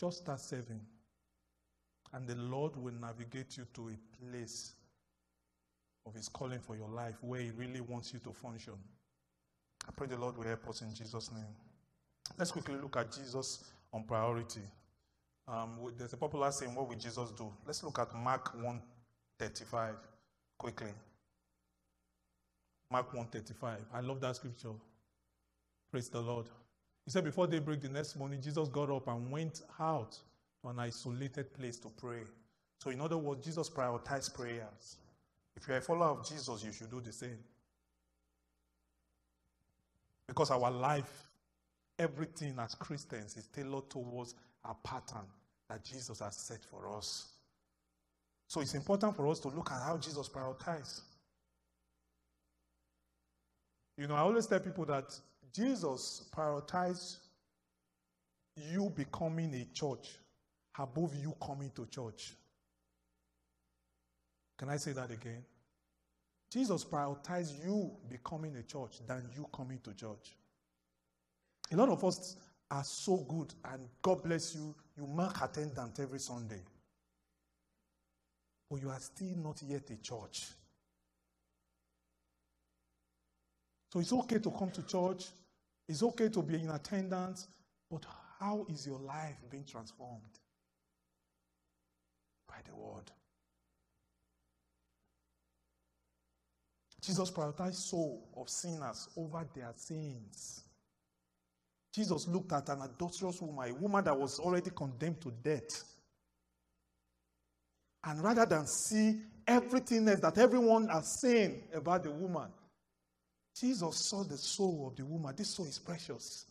Just 0.00 0.18
start 0.18 0.40
serving 0.40 0.80
and 2.14 2.26
the 2.26 2.36
Lord 2.36 2.76
will 2.76 2.94
navigate 2.94 3.56
you 3.56 3.66
to 3.74 3.90
a 3.90 4.24
place 4.24 4.72
of 6.06 6.14
His 6.14 6.28
calling 6.28 6.60
for 6.60 6.76
your 6.76 6.88
life 6.88 7.16
where 7.20 7.40
He 7.40 7.50
really 7.50 7.80
wants 7.80 8.12
you 8.12 8.20
to 8.20 8.32
function. 8.32 8.74
I 9.86 9.92
pray 9.94 10.06
the 10.06 10.16
Lord 10.16 10.36
will 10.38 10.44
help 10.44 10.68
us 10.68 10.82
in 10.82 10.94
Jesus' 10.94 11.30
name. 11.32 11.44
Let's 12.38 12.52
quickly 12.52 12.76
look 12.76 12.96
at 12.96 13.12
Jesus 13.12 13.64
on 13.92 14.04
priority. 14.04 14.62
Um, 15.46 15.92
there's 15.98 16.12
a 16.12 16.16
popular 16.16 16.50
saying, 16.52 16.74
What 16.74 16.88
will 16.88 16.96
Jesus 16.96 17.30
do? 17.32 17.52
Let's 17.66 17.82
look 17.82 17.98
at 17.98 18.14
Mark 18.14 18.54
135 18.54 19.96
quickly. 20.56 20.92
Mark 22.90 23.12
135. 23.12 23.78
I 23.92 24.00
love 24.00 24.20
that 24.20 24.36
scripture. 24.36 24.70
Praise 25.90 26.08
the 26.08 26.20
Lord. 26.20 26.46
He 27.04 27.10
said, 27.10 27.24
Before 27.24 27.46
daybreak 27.46 27.80
the 27.80 27.88
next 27.88 28.16
morning, 28.16 28.40
Jesus 28.40 28.68
got 28.68 28.90
up 28.90 29.08
and 29.08 29.30
went 29.30 29.62
out 29.80 30.16
an 30.64 30.78
isolated 30.78 31.52
place 31.54 31.78
to 31.78 31.88
pray. 31.88 32.22
So, 32.78 32.90
in 32.90 33.00
other 33.00 33.18
words, 33.18 33.44
Jesus 33.44 33.70
prioritized 33.70 34.34
prayers. 34.34 34.96
If 35.56 35.68
you're 35.68 35.78
a 35.78 35.80
follower 35.80 36.18
of 36.18 36.28
Jesus, 36.28 36.64
you 36.64 36.72
should 36.72 36.90
do 36.90 37.00
the 37.00 37.12
same. 37.12 37.38
Because 40.26 40.50
our 40.50 40.70
life, 40.70 41.24
everything 41.98 42.54
as 42.58 42.74
Christians, 42.74 43.36
is 43.36 43.46
tailored 43.46 43.88
towards 43.90 44.34
a 44.64 44.74
pattern 44.74 45.26
that 45.68 45.84
Jesus 45.84 46.20
has 46.20 46.36
set 46.36 46.64
for 46.64 46.96
us. 46.96 47.32
So 48.48 48.60
it's 48.60 48.74
important 48.74 49.16
for 49.16 49.26
us 49.28 49.38
to 49.40 49.48
look 49.48 49.70
at 49.70 49.82
how 49.82 49.96
Jesus 49.96 50.28
prioritized. 50.28 51.00
You 53.96 54.06
know, 54.06 54.14
I 54.14 54.20
always 54.20 54.46
tell 54.46 54.60
people 54.60 54.84
that 54.86 55.18
Jesus 55.52 56.28
prioritized 56.36 57.18
you 58.56 58.92
becoming 58.94 59.54
a 59.54 59.64
church 59.72 60.18
above 60.78 61.14
you 61.16 61.34
coming 61.44 61.70
to 61.74 61.86
church. 61.86 62.34
Can 64.58 64.68
I 64.68 64.76
say 64.76 64.92
that 64.92 65.10
again? 65.10 65.44
Jesus 66.50 66.84
prioritized 66.84 67.64
you 67.64 67.90
becoming 68.08 68.54
a 68.56 68.62
church 68.62 69.00
than 69.06 69.28
you 69.34 69.46
coming 69.52 69.80
to 69.82 69.92
church. 69.92 70.36
A 71.72 71.76
lot 71.76 71.88
of 71.88 72.04
us 72.04 72.36
are 72.70 72.84
so 72.84 73.16
good, 73.28 73.52
and 73.72 73.88
God 74.02 74.22
bless 74.22 74.54
you, 74.54 74.74
you 74.96 75.06
mark 75.06 75.42
attendance 75.42 75.98
every 75.98 76.20
Sunday. 76.20 76.60
But 78.70 78.80
you 78.82 78.90
are 78.90 79.00
still 79.00 79.36
not 79.36 79.60
yet 79.62 79.90
a 79.90 79.96
church. 79.96 80.46
So 83.92 84.00
it's 84.00 84.12
okay 84.12 84.38
to 84.38 84.50
come 84.50 84.70
to 84.72 84.82
church, 84.82 85.26
it's 85.88 86.02
okay 86.02 86.28
to 86.28 86.42
be 86.42 86.54
in 86.54 86.70
attendance, 86.70 87.48
but 87.90 88.04
how 88.38 88.66
is 88.68 88.86
your 88.86 88.98
life 88.98 89.36
being 89.50 89.64
transformed? 89.64 90.22
By 92.54 92.70
the 92.70 92.76
word. 92.76 93.10
Jesus 97.02 97.30
prioritized 97.30 97.74
soul 97.74 98.28
of 98.36 98.48
sinners 98.48 99.08
over 99.16 99.46
their 99.54 99.72
sins. 99.76 100.62
Jesus 101.94 102.26
looked 102.28 102.52
at 102.52 102.68
an 102.70 102.82
adulterous 102.82 103.40
woman, 103.40 103.70
a 103.70 103.74
woman 103.74 104.04
that 104.04 104.18
was 104.18 104.38
already 104.40 104.70
condemned 104.70 105.20
to 105.20 105.30
death. 105.42 105.84
And 108.04 108.22
rather 108.22 108.46
than 108.46 108.66
see 108.66 109.20
everything 109.46 110.08
else 110.08 110.20
that 110.20 110.38
everyone 110.38 110.88
has 110.88 111.20
seen 111.20 111.62
about 111.74 112.04
the 112.04 112.10
woman, 112.10 112.48
Jesus 113.58 113.96
saw 113.96 114.24
the 114.24 114.36
soul 114.36 114.88
of 114.88 114.96
the 114.96 115.04
woman. 115.04 115.34
This 115.36 115.54
soul 115.54 115.66
is 115.66 115.78
precious. 115.78 116.46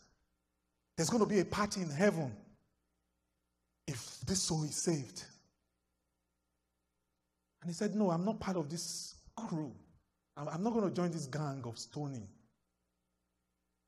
There's 0.96 1.10
going 1.10 1.22
to 1.22 1.28
be 1.28 1.40
a 1.40 1.44
party 1.44 1.82
in 1.82 1.90
heaven 1.90 2.34
if 3.86 4.20
this 4.20 4.44
soul 4.44 4.64
is 4.64 4.82
saved. 4.82 5.24
And 7.64 7.70
he 7.70 7.74
said, 7.74 7.94
No, 7.94 8.10
I'm 8.10 8.26
not 8.26 8.38
part 8.38 8.58
of 8.58 8.68
this 8.68 9.14
crew. 9.34 9.72
I'm 10.36 10.62
not 10.62 10.74
going 10.74 10.86
to 10.86 10.94
join 10.94 11.10
this 11.10 11.26
gang 11.26 11.62
of 11.64 11.78
stoning. 11.78 12.28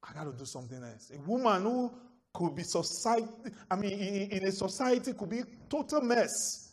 I 0.03 0.15
got 0.15 0.25
to 0.25 0.33
do 0.33 0.47
something 0.47 0.83
else. 0.83 1.13
A 1.15 1.21
woman 1.29 1.63
who 1.63 1.93
could 2.33 2.55
be 2.55 2.63
society, 2.63 3.27
I 3.71 3.77
mean, 3.77 3.93
in, 3.93 4.31
in 4.31 4.47
a 4.47 4.53
society 4.53 5.13
could 5.13 5.29
be 5.29 5.43
total 5.69 6.01
mess. 6.01 6.73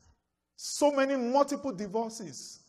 So 0.55 0.91
many 0.91 1.17
multiple 1.17 1.73
divorces. 1.73 2.61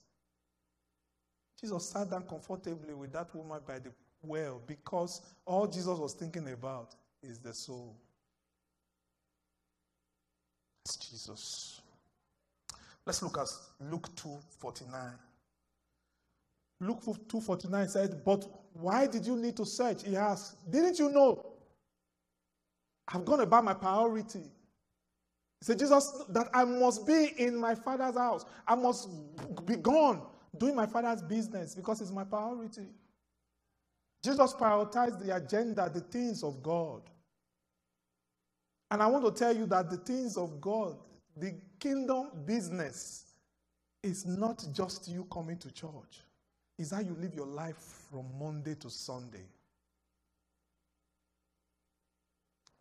Jesus 1.61 1.91
sat 1.91 2.11
down 2.11 2.25
comfortably 2.25 2.93
with 2.93 3.13
that 3.13 3.33
woman 3.37 3.61
by 3.65 3.79
the 3.79 3.93
well 4.21 4.61
because 4.67 5.21
all 5.47 5.69
Jesus 5.69 5.97
was 5.97 6.15
thinking 6.15 6.51
about 6.51 6.97
is 7.23 7.39
the 7.39 7.55
soul. 7.55 7.97
It's 10.87 10.97
Jesus. 10.97 11.81
Let's 13.07 13.23
look 13.23 13.39
at 13.39 13.49
Luke 13.81 14.15
2:49. 14.17 15.19
Luke 16.81 17.03
2:49 17.29 17.89
said, 17.89 18.25
"But 18.25 18.49
why 18.73 19.07
did 19.07 19.27
you 19.27 19.37
need 19.37 19.57
to 19.57 19.67
search?" 19.67 20.05
He 20.05 20.17
asked. 20.17 20.71
"Didn't 20.71 20.99
you 20.99 21.11
know? 21.11 21.53
I've 23.07 23.25
gone 23.25 23.41
about 23.41 23.65
my 23.65 23.75
priority." 23.75 24.43
He 25.61 25.65
said, 25.65 25.79
"Jesus, 25.79 26.11
that 26.31 26.49
I 26.55 26.65
must 26.65 27.07
be 27.07 27.27
in 27.39 27.57
my 27.57 27.75
father's 27.75 28.17
house. 28.17 28.45
I 28.67 28.75
must 28.75 29.09
be 29.67 29.77
gone 29.77 30.27
doing 30.57 30.75
my 30.75 30.87
father's 30.87 31.23
business 31.23 31.75
because 31.75 32.01
it's 32.01 32.11
my 32.11 32.25
priority." 32.25 32.89
Jesus 34.23 34.55
prioritized 34.55 35.19
the 35.21 35.37
agenda, 35.37 35.91
the 35.91 36.01
things 36.01 36.43
of 36.43 36.63
God. 36.63 37.11
And 38.91 39.03
I 39.03 39.07
want 39.07 39.25
to 39.25 39.33
tell 39.33 39.55
you 39.55 39.67
that 39.67 39.91
the 39.91 39.99
things 39.99 40.37
of 40.37 40.61
God 40.61 40.99
the 41.37 41.55
kingdom 41.79 42.29
business 42.47 43.35
is 44.03 44.27
not 44.27 44.65
just 44.73 45.09
you 45.09 45.25
coming 45.33 45.59
to 45.59 45.71
church, 45.73 46.23
it's 46.79 46.91
how 46.91 47.01
you 47.01 47.17
live 47.21 47.35
your 47.35 47.47
life 47.47 48.07
from 48.11 48.27
Monday 48.39 48.75
to 48.77 48.91
Sunday. 48.91 49.47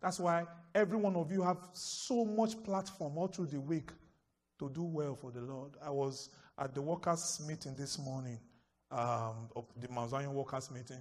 That's 0.00 0.20
why 0.20 0.44
every 0.74 0.98
one 0.98 1.16
of 1.16 1.32
you 1.32 1.42
have 1.42 1.58
so 1.72 2.24
much 2.24 2.62
platform 2.62 3.16
all 3.16 3.26
through 3.26 3.46
the 3.46 3.60
week 3.60 3.90
to 4.58 4.68
do 4.68 4.82
well 4.82 5.14
for 5.14 5.30
the 5.30 5.40
Lord. 5.40 5.72
I 5.82 5.90
was 5.90 6.28
at 6.58 6.74
the 6.74 6.82
workers' 6.82 7.40
meeting 7.48 7.74
this 7.74 7.98
morning, 7.98 8.38
um, 8.90 9.48
of 9.56 9.64
the 9.80 9.88
Mount 9.88 10.10
Zion 10.10 10.34
workers' 10.34 10.70
meeting, 10.70 11.00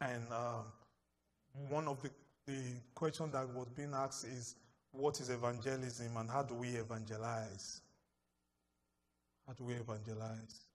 and 0.00 0.22
um, 0.32 0.64
one 1.68 1.86
of 1.86 2.00
the, 2.02 2.10
the 2.46 2.60
questions 2.94 3.32
that 3.32 3.46
was 3.50 3.68
being 3.68 3.92
asked 3.94 4.24
is, 4.24 4.56
what 4.92 5.20
is 5.20 5.30
evangelism 5.30 6.16
and 6.16 6.30
how 6.30 6.42
do 6.42 6.54
we 6.54 6.68
evangelize? 6.68 7.80
How 9.46 9.54
do 9.54 9.64
we 9.64 9.74
evangelize? 9.74 10.66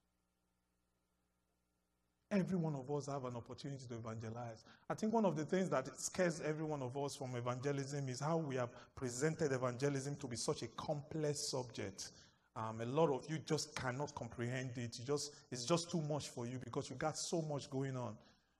Every 2.30 2.56
one 2.56 2.74
of 2.74 2.90
us 2.90 3.06
have 3.06 3.24
an 3.24 3.36
opportunity 3.36 3.86
to 3.88 3.94
evangelize. 3.94 4.64
I 4.90 4.94
think 4.94 5.14
one 5.14 5.24
of 5.24 5.34
the 5.34 5.46
things 5.46 5.70
that 5.70 5.88
scares 5.98 6.42
every 6.42 6.64
one 6.64 6.82
of 6.82 6.94
us 6.96 7.16
from 7.16 7.34
evangelism 7.36 8.08
is 8.08 8.20
how 8.20 8.36
we 8.36 8.56
have 8.56 8.68
presented 8.94 9.52
evangelism 9.52 10.16
to 10.16 10.26
be 10.26 10.36
such 10.36 10.62
a 10.62 10.66
complex 10.68 11.38
subject. 11.38 12.10
Um, 12.54 12.80
a 12.82 12.86
lot 12.86 13.08
of 13.10 13.24
you 13.30 13.38
just 13.38 13.74
cannot 13.74 14.14
comprehend 14.14 14.76
it. 14.76 14.98
You 14.98 15.06
just, 15.06 15.32
it's 15.50 15.64
just 15.64 15.90
too 15.90 16.02
much 16.02 16.28
for 16.28 16.46
you 16.46 16.58
because 16.62 16.90
you 16.90 16.96
got 16.96 17.16
so 17.16 17.40
much 17.40 17.70
going 17.70 17.96
on. 17.96 18.14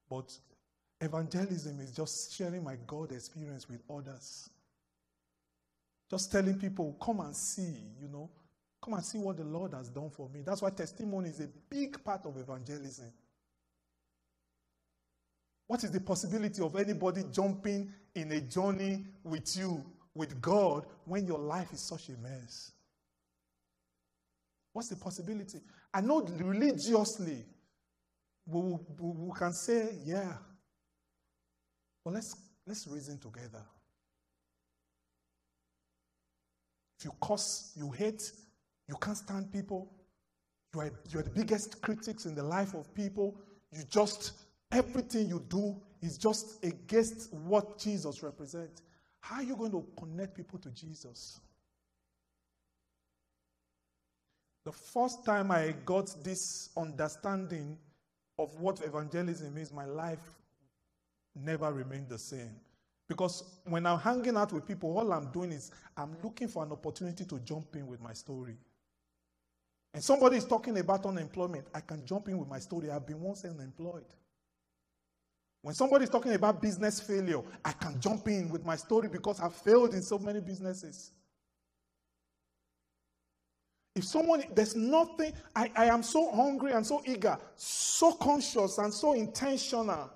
But 0.09 0.33
evangelism 1.01 1.81
is 1.81 1.91
just 1.91 2.35
sharing 2.35 2.65
my 2.65 2.77
God 2.87 3.13
experience 3.13 3.69
with 3.69 3.83
others. 3.91 4.49
Just 6.11 6.33
telling 6.33 6.59
people, 6.59 6.97
come 7.01 7.21
and 7.21 7.37
see, 7.37 7.77
you 8.01 8.09
know, 8.09 8.31
come 8.83 8.95
and 8.95 9.05
see 9.05 9.19
what 9.19 9.37
the 9.37 9.45
Lord 9.45 9.75
has 9.75 9.89
done 9.89 10.11
for 10.11 10.29
me. 10.31 10.41
That's 10.45 10.63
why 10.63 10.71
testimony 10.71 11.29
is 11.29 11.41
a 11.41 11.49
big 11.69 12.03
part 12.03 12.25
of 12.25 12.37
evangelism. 12.37 13.13
What 15.67 15.85
is 15.85 15.91
the 15.91 16.01
possibility 16.01 16.63
of 16.63 16.77
anybody 16.77 17.25
jumping 17.31 17.93
in 18.15 18.33
a 18.33 18.41
journey 18.41 19.05
with 19.23 19.55
you, 19.57 19.85
with 20.15 20.41
God, 20.41 20.87
when 21.05 21.27
your 21.27 21.39
life 21.39 21.73
is 21.73 21.81
such 21.81 22.09
a 22.09 22.17
mess? 22.23 22.73
What's 24.73 24.89
the 24.89 24.97
possibility? 24.97 25.59
I 25.93 26.01
know 26.01 26.23
religiously 26.23 27.45
we, 28.47 28.61
we, 28.61 28.79
we 29.01 29.39
can 29.39 29.53
say, 29.53 29.91
yeah. 30.05 30.33
But 32.03 32.15
let's, 32.15 32.35
let's 32.67 32.87
reason 32.87 33.19
together. 33.19 33.63
If 36.99 37.05
you 37.05 37.13
curse, 37.21 37.73
you 37.77 37.91
hate, 37.91 38.33
you 38.89 38.97
can't 39.01 39.17
stand 39.17 39.53
people, 39.53 39.91
you 40.75 40.81
are, 40.81 40.91
you 41.11 41.21
are 41.21 41.23
the 41.23 41.31
biggest 41.31 41.81
critics 41.81 42.27
in 42.27 42.35
the 42.35 42.43
life 42.43 42.75
of 42.75 42.93
people, 42.95 43.37
you 43.71 43.83
just, 43.89 44.33
everything 44.73 45.29
you 45.29 45.45
do 45.49 45.81
is 46.03 46.19
just 46.19 46.65
against 46.65 47.33
what 47.33 47.79
Jesus 47.79 48.23
represents. 48.23 48.83
How 49.21 49.37
are 49.37 49.43
you 49.43 49.57
going 49.57 49.73
to 49.73 49.85
connect 49.99 50.35
people 50.35 50.59
to 50.61 50.71
Jesus? 50.71 51.41
The 54.65 54.73
first 54.73 55.25
time 55.25 55.51
I 55.51 55.75
got 55.85 56.15
this 56.23 56.71
understanding 56.77 57.79
of 58.39 58.55
what 58.61 58.81
evangelism 58.83 59.57
is, 59.57 59.73
my 59.73 59.85
life 59.85 60.35
never 61.35 61.73
remained 61.73 62.09
the 62.09 62.19
same. 62.19 62.55
Because 63.09 63.43
when 63.65 63.87
I'm 63.87 63.99
hanging 63.99 64.37
out 64.37 64.53
with 64.53 64.67
people, 64.67 64.97
all 64.97 65.13
I'm 65.13 65.31
doing 65.31 65.53
is 65.53 65.71
I'm 65.97 66.15
looking 66.23 66.47
for 66.47 66.63
an 66.63 66.73
opportunity 66.73 67.25
to 67.25 67.39
jump 67.41 67.75
in 67.75 67.87
with 67.87 68.01
my 68.01 68.13
story. 68.13 68.57
And 69.95 70.05
somebody 70.05 70.37
is 70.37 70.45
talking 70.45 70.79
about 70.79 71.07
unemployment, 71.07 71.67
I 71.75 71.81
can 71.81 72.05
jump 72.05 72.29
in 72.29 72.39
with 72.39 72.49
my 72.49 72.59
story. 72.59 72.91
I've 72.91 73.07
been 73.07 73.21
once 73.21 73.45
unemployed. 73.45 74.05
When 75.63 75.75
somebody 75.75 76.05
is 76.05 76.11
talking 76.11 76.35
about 76.35 76.61
business 76.61 77.01
failure, 77.01 77.41
I 77.65 77.73
can 77.73 77.99
jump 77.99 78.29
in 78.29 78.51
with 78.51 78.65
my 78.65 78.77
story 78.77 79.09
because 79.09 79.41
I've 79.41 79.55
failed 79.55 79.95
in 79.95 80.03
so 80.03 80.19
many 80.19 80.41
businesses. 80.41 81.13
If 83.97 84.05
someone, 84.05 84.45
there's 84.55 84.77
nothing, 84.77 85.33
I, 85.57 85.73
I 85.75 85.87
am 85.87 86.05
so 86.05 86.31
hungry 86.31 86.73
and 86.73 86.87
so 86.87 87.03
eager, 87.05 87.37
so 87.57 88.13
conscious 88.13 88.79
and 88.79 88.95
so 88.95 89.15
intentional 89.15 90.11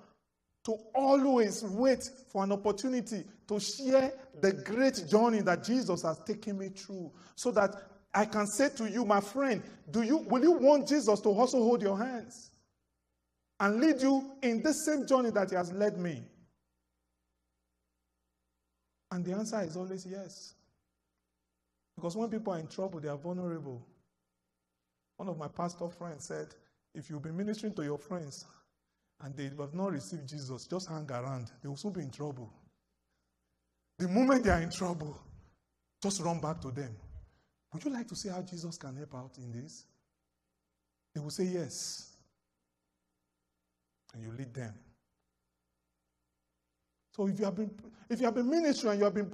to 0.65 0.77
always 0.95 1.63
wait 1.63 2.09
for 2.31 2.43
an 2.43 2.51
opportunity 2.51 3.23
to 3.47 3.59
share 3.59 4.13
the 4.41 4.53
great 4.53 5.05
journey 5.09 5.41
that 5.41 5.63
Jesus 5.63 6.03
has 6.03 6.19
taken 6.19 6.57
me 6.57 6.69
through 6.69 7.11
so 7.35 7.51
that 7.51 7.75
I 8.13 8.25
can 8.25 8.47
say 8.47 8.69
to 8.77 8.89
you, 8.89 9.05
my 9.05 9.19
friend, 9.19 9.61
do 9.91 10.03
you 10.03 10.17
will 10.17 10.41
you 10.41 10.51
want 10.51 10.87
Jesus 10.87 11.19
to 11.21 11.29
also 11.29 11.57
hold 11.57 11.81
your 11.81 11.97
hands 11.97 12.51
and 13.59 13.81
lead 13.81 14.01
you 14.01 14.31
in 14.41 14.61
the 14.61 14.73
same 14.73 15.07
journey 15.07 15.31
that 15.31 15.49
he 15.49 15.55
has 15.55 15.71
led 15.71 15.97
me? 15.97 16.23
And 19.11 19.25
the 19.25 19.33
answer 19.33 19.61
is 19.61 19.75
always 19.75 20.05
yes. 20.05 20.53
Because 21.95 22.15
when 22.15 22.29
people 22.29 22.53
are 22.53 22.59
in 22.59 22.67
trouble, 22.67 22.99
they 22.99 23.09
are 23.09 23.17
vulnerable. 23.17 23.85
One 25.17 25.29
of 25.29 25.37
my 25.37 25.47
pastor 25.47 25.89
friends 25.89 26.25
said, 26.25 26.47
if 26.95 27.09
you've 27.09 27.21
been 27.21 27.37
ministering 27.37 27.73
to 27.75 27.83
your 27.83 27.97
friends 27.97 28.45
and 29.23 29.35
they 29.35 29.43
have 29.43 29.73
not 29.73 29.91
received 29.91 30.27
Jesus, 30.27 30.67
just 30.67 30.89
hang 30.89 31.09
around. 31.09 31.51
They 31.61 31.69
will 31.69 31.77
soon 31.77 31.93
be 31.93 32.01
in 32.01 32.11
trouble. 32.11 32.51
The 33.97 34.07
moment 34.07 34.43
they 34.43 34.49
are 34.49 34.61
in 34.61 34.69
trouble, 34.69 35.17
just 36.01 36.21
run 36.21 36.39
back 36.39 36.61
to 36.61 36.71
them. 36.71 36.95
Would 37.73 37.85
you 37.85 37.91
like 37.91 38.07
to 38.09 38.15
see 38.15 38.29
how 38.29 38.41
Jesus 38.41 38.77
can 38.77 38.95
help 38.95 39.15
out 39.15 39.37
in 39.37 39.51
this? 39.51 39.85
They 41.15 41.21
will 41.21 41.29
say 41.29 41.45
yes. 41.45 42.15
And 44.13 44.23
you 44.23 44.31
lead 44.37 44.53
them. 44.53 44.73
So 47.15 47.27
if 47.27 47.39
you 47.39 47.45
have 47.45 47.55
been 47.55 47.71
if 48.09 48.19
you 48.19 48.25
have 48.25 48.35
been 48.35 48.49
ministering 48.49 48.91
and 48.93 48.99
you 48.99 49.05
have 49.05 49.13
been 49.13 49.31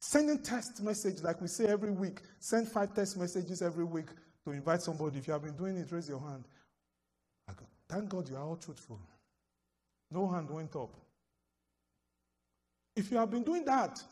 Sending 0.00 0.38
text 0.38 0.80
message, 0.82 1.22
like 1.22 1.40
we 1.40 1.48
say 1.48 1.66
every 1.66 1.90
week, 1.90 2.20
send 2.38 2.68
five 2.68 2.94
text 2.94 3.16
messages 3.16 3.62
every 3.62 3.84
week 3.84 4.06
to 4.44 4.52
invite 4.52 4.80
somebody. 4.80 5.18
If 5.18 5.26
you 5.26 5.32
have 5.32 5.42
been 5.42 5.56
doing 5.56 5.76
it, 5.76 5.90
raise 5.90 6.08
your 6.08 6.20
hand. 6.20 6.44
Thank 7.88 8.08
God 8.10 8.28
you 8.28 8.36
are 8.36 8.44
all 8.44 8.56
truthful. 8.56 9.00
No 10.10 10.28
hand 10.28 10.50
went 10.50 10.74
up. 10.76 10.94
If 12.96 13.10
you 13.10 13.18
have 13.18 13.30
been 13.30 13.44
doing 13.44 13.64
that, 13.64 14.02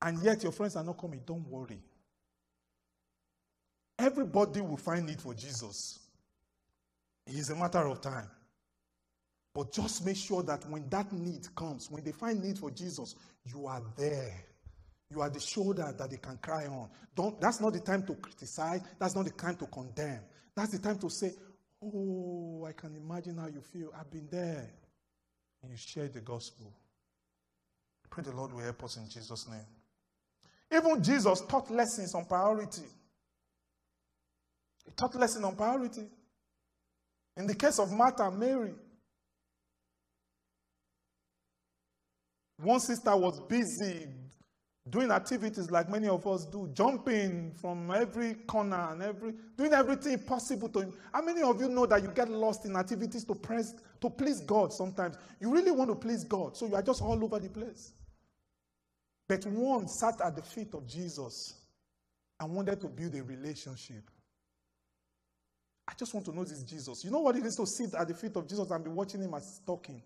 and 0.00 0.22
yet 0.22 0.42
your 0.42 0.52
friends 0.52 0.76
are 0.76 0.84
not 0.84 0.98
coming, 0.98 1.20
don't 1.26 1.46
worry. 1.48 1.80
Everybody 3.98 4.60
will 4.60 4.76
find 4.76 5.06
need 5.06 5.20
for 5.20 5.34
Jesus. 5.34 5.98
It 7.26 7.34
is 7.34 7.50
a 7.50 7.56
matter 7.56 7.86
of 7.86 8.00
time. 8.00 8.30
But 9.54 9.72
just 9.72 10.06
make 10.06 10.16
sure 10.16 10.42
that 10.44 10.68
when 10.70 10.88
that 10.90 11.12
need 11.12 11.52
comes, 11.56 11.90
when 11.90 12.04
they 12.04 12.12
find 12.12 12.42
need 12.42 12.58
for 12.58 12.70
Jesus, 12.70 13.16
you 13.44 13.66
are 13.66 13.82
there. 13.96 14.44
You 15.10 15.20
are 15.20 15.30
the 15.30 15.40
shoulder 15.40 15.92
that 15.98 16.10
they 16.10 16.18
can 16.18 16.36
cry 16.36 16.66
on. 16.66 16.88
Don't, 17.16 17.40
that's 17.40 17.60
not 17.60 17.72
the 17.72 17.80
time 17.80 18.04
to 18.06 18.14
criticize. 18.14 18.82
That's 19.00 19.16
not 19.16 19.24
the 19.24 19.32
time 19.32 19.56
to 19.56 19.66
condemn. 19.66 20.20
That's 20.54 20.70
the 20.70 20.78
time 20.78 20.98
to 20.98 21.10
say, 21.10 21.32
Oh, 21.82 22.66
I 22.68 22.72
can 22.72 22.94
imagine 22.96 23.38
how 23.38 23.46
you 23.46 23.60
feel. 23.60 23.90
I've 23.98 24.10
been 24.10 24.28
there. 24.30 24.68
And 25.62 25.70
you 25.70 25.76
share 25.76 26.08
the 26.08 26.20
gospel. 26.20 26.72
Pray 28.10 28.24
the 28.24 28.32
Lord 28.32 28.52
will 28.52 28.60
help 28.60 28.82
us 28.84 28.96
in 28.96 29.08
Jesus' 29.08 29.46
name. 29.48 29.66
Even 30.72 31.02
Jesus 31.02 31.40
taught 31.42 31.70
lessons 31.70 32.14
on 32.14 32.24
priority. 32.24 32.86
He 34.84 34.92
taught 34.96 35.14
lessons 35.14 35.44
on 35.44 35.56
priority. 35.56 36.06
In 37.36 37.46
the 37.46 37.54
case 37.54 37.78
of 37.78 37.92
Martha 37.92 38.24
and 38.24 38.38
Mary, 38.38 38.74
One 42.60 42.80
sister 42.80 43.14
was 43.16 43.40
busy 43.48 44.08
doing 44.90 45.10
activities 45.10 45.70
like 45.70 45.88
many 45.88 46.08
of 46.08 46.26
us 46.26 46.44
do, 46.44 46.68
jumping 46.72 47.52
from 47.52 47.90
every 47.90 48.34
corner 48.34 48.88
and 48.90 49.02
every 49.02 49.34
doing 49.56 49.72
everything 49.72 50.18
possible 50.18 50.68
to. 50.68 50.92
How 51.12 51.22
many 51.22 51.42
of 51.42 51.60
you 51.60 51.68
know 51.68 51.86
that 51.86 52.02
you 52.02 52.08
get 52.08 52.28
lost 52.30 52.64
in 52.64 52.76
activities 52.76 53.24
to 53.24 53.34
press 53.34 53.74
to 54.00 54.10
please 54.10 54.40
God 54.40 54.72
sometimes? 54.72 55.16
You 55.40 55.52
really 55.52 55.70
want 55.70 55.90
to 55.90 55.96
please 55.96 56.24
God, 56.24 56.56
so 56.56 56.66
you 56.66 56.74
are 56.74 56.82
just 56.82 57.02
all 57.02 57.22
over 57.22 57.38
the 57.38 57.48
place. 57.48 57.92
But 59.28 59.44
one 59.46 59.88
sat 59.88 60.20
at 60.20 60.36
the 60.36 60.42
feet 60.42 60.72
of 60.74 60.86
Jesus 60.86 61.54
and 62.40 62.54
wanted 62.54 62.80
to 62.80 62.88
build 62.88 63.14
a 63.14 63.22
relationship. 63.22 64.10
I 65.86 65.92
just 65.94 66.12
want 66.14 66.26
to 66.26 66.34
know 66.34 66.44
this 66.44 66.62
Jesus. 66.62 67.04
You 67.04 67.10
know 67.10 67.20
what 67.20 67.36
it 67.36 67.46
is 67.46 67.56
to 67.56 67.66
sit 67.66 67.94
at 67.94 68.08
the 68.08 68.14
feet 68.14 68.36
of 68.36 68.46
Jesus 68.46 68.70
and 68.70 68.84
be 68.84 68.90
watching 68.90 69.22
him 69.22 69.34
as 69.34 69.60
talking? 69.66 70.02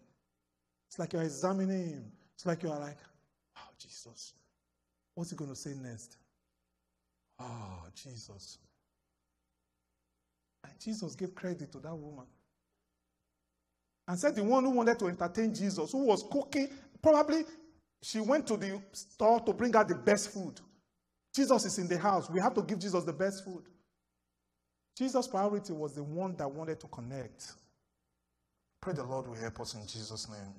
It's 0.88 0.98
like 0.98 1.12
you're 1.12 1.22
examining 1.22 1.88
him. 1.88 2.12
It's 2.34 2.46
like 2.46 2.62
you 2.62 2.70
are 2.70 2.78
like, 2.78 2.98
oh, 3.56 3.70
Jesus. 3.78 4.34
What's 5.14 5.30
he 5.30 5.36
going 5.36 5.50
to 5.50 5.56
say 5.56 5.74
next? 5.80 6.16
Oh, 7.38 7.84
Jesus. 7.94 8.58
And 10.64 10.72
Jesus 10.80 11.14
gave 11.14 11.34
credit 11.34 11.72
to 11.72 11.78
that 11.80 11.94
woman. 11.94 12.26
And 14.08 14.18
said 14.18 14.34
the 14.34 14.44
one 14.44 14.64
who 14.64 14.70
wanted 14.70 14.98
to 14.98 15.06
entertain 15.06 15.54
Jesus, 15.54 15.92
who 15.92 16.04
was 16.04 16.24
cooking, 16.30 16.68
probably 17.00 17.44
she 18.02 18.20
went 18.20 18.46
to 18.48 18.56
the 18.56 18.80
store 18.92 19.40
to 19.40 19.52
bring 19.52 19.74
out 19.76 19.88
the 19.88 19.94
best 19.94 20.32
food. 20.32 20.60
Jesus 21.34 21.64
is 21.64 21.78
in 21.78 21.88
the 21.88 21.98
house. 21.98 22.28
We 22.28 22.40
have 22.40 22.54
to 22.54 22.62
give 22.62 22.78
Jesus 22.78 23.04
the 23.04 23.12
best 23.12 23.44
food. 23.44 23.62
Jesus' 24.96 25.26
priority 25.26 25.72
was 25.72 25.94
the 25.94 26.02
one 26.02 26.36
that 26.36 26.50
wanted 26.50 26.80
to 26.80 26.86
connect. 26.88 27.52
Pray 28.80 28.92
the 28.92 29.04
Lord 29.04 29.28
will 29.28 29.34
help 29.34 29.60
us 29.60 29.74
in 29.74 29.86
Jesus' 29.86 30.28
name. 30.28 30.54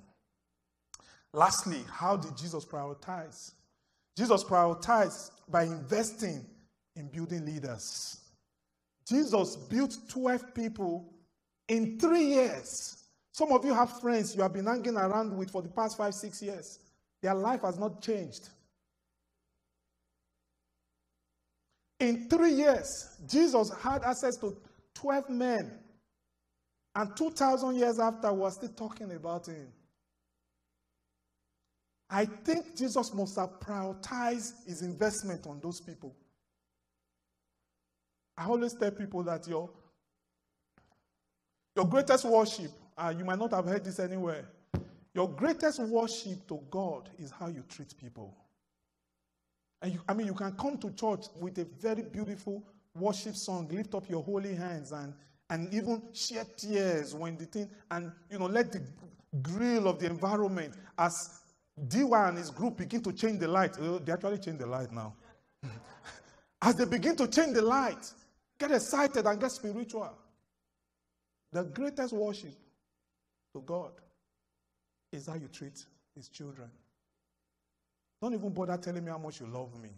Lastly, 1.34 1.84
how 1.92 2.16
did 2.16 2.36
Jesus 2.38 2.66
prioritize? 2.66 3.52
Jesus 4.18 4.44
prioritized 4.44 5.32
by 5.50 5.64
investing 5.64 6.46
in 6.96 7.08
building 7.08 7.46
leaders. 7.46 8.20
Jesus 9.08 9.56
built 9.56 9.98
12 10.10 10.54
people 10.54 11.14
in 11.68 12.00
three 12.00 12.26
years. 12.26 13.04
Some 13.32 13.52
of 13.52 13.66
you 13.66 13.74
have 13.74 14.00
friends 14.00 14.36
you 14.36 14.44
have 14.44 14.54
been 14.54 14.66
hanging 14.66 14.96
around 14.96 15.36
with 15.36 15.50
for 15.50 15.62
the 15.62 15.70
past 15.70 15.98
five, 15.98 16.14
six 16.14 16.42
years. 16.42 16.80
Their 17.22 17.34
life 17.34 17.62
has 17.62 17.80
not 17.80 18.02
changed. 18.02 18.50
In 22.00 22.30
three 22.30 22.54
years, 22.54 23.18
Jesus 23.28 23.72
had 23.82 24.04
access 24.04 24.36
to 24.38 24.56
12 24.94 25.30
men 25.30 25.80
And 26.96 27.16
2,000 27.16 27.76
years 27.76 28.00
after, 28.00 28.32
we're 28.32 28.52
still 28.52 28.70
talking 28.70 29.12
about 29.12 29.48
him. 29.48 29.68
I 32.14 32.26
think 32.26 32.76
Jesus 32.76 33.12
must 33.12 33.38
have 33.38 33.60
prioritized 33.60 34.68
his 34.68 34.84
investment 34.84 35.48
on 35.48 35.60
those 35.60 35.82
people. 35.82 36.16
I 38.38 38.46
always 38.46 38.74
tell 38.74 38.92
people 38.92 39.24
that 39.24 39.48
your, 39.48 39.68
your 41.76 41.86
greatest 41.86 42.26
worship, 42.26 42.70
uh, 42.96 43.12
you 43.18 43.26
might 43.26 43.40
not 43.40 43.52
have 43.52 43.66
heard 43.66 43.84
this 43.84 44.00
anywhere, 44.00 44.46
your 45.16 45.28
greatest 45.28 45.80
worship 45.80 46.48
to 46.50 46.60
God 46.70 47.10
is 47.18 47.32
how 47.32 47.48
you 47.48 47.64
treat 47.68 47.98
people. 47.98 48.38
And 49.82 49.94
you, 49.94 50.02
I 50.08 50.14
mean, 50.14 50.28
you 50.28 50.36
can 50.36 50.52
come 50.52 50.78
to 50.78 50.92
church 50.92 51.26
with 51.40 51.58
a 51.58 51.66
very 51.66 52.04
beautiful 52.04 52.64
worship 52.96 53.36
song, 53.36 53.68
lift 53.72 53.96
up 53.96 54.08
your 54.08 54.22
holy 54.22 54.54
hands, 54.54 54.92
and, 54.92 55.16
and 55.50 55.74
even 55.74 56.04
shed 56.14 56.46
tears 56.58 57.16
when 57.16 57.38
the 57.38 57.46
thing, 57.46 57.70
and 57.90 58.12
you 58.30 58.38
know, 58.38 58.46
let 58.46 58.72
the 58.72 58.84
grill 59.42 59.88
of 59.88 59.98
the 59.98 60.06
environment 60.06 60.76
as 61.00 61.40
DY 61.76 62.30
and 62.30 62.38
his 62.38 62.52
group 62.52 62.78
begin 62.78 63.02
to 63.02 63.12
change 63.12 63.40
the 63.40 63.48
light. 63.48 63.76
Oh, 63.80 64.00
they 64.00 64.12
actually 64.12 64.38
change 64.38 64.60
the 64.60 64.68
light 64.68 64.92
now. 64.92 65.14
as 66.62 66.76
they 66.76 66.86
begin 66.86 67.16
to 67.16 67.28
change 67.28 67.54
the 67.54 67.62
light, 67.62 68.12
get 68.60 68.72
excited 68.72 69.26
and 69.26 69.40
get 69.40 69.52
spiritual. 69.52 70.12
The 71.52 71.64
greatest 71.64 72.14
worship 72.14 72.54
to 73.54 73.62
God 73.62 73.92
is 75.12 75.28
how 75.28 75.36
you 75.36 75.48
treat 75.48 75.84
his 76.16 76.30
children. 76.30 76.70
Don't 78.22 78.34
even 78.34 78.50
bother 78.52 78.78
telling 78.78 79.04
me 79.04 79.12
how 79.12 79.18
much 79.18 79.40
you 79.40 79.48
love 79.48 79.80
me. 79.82 79.90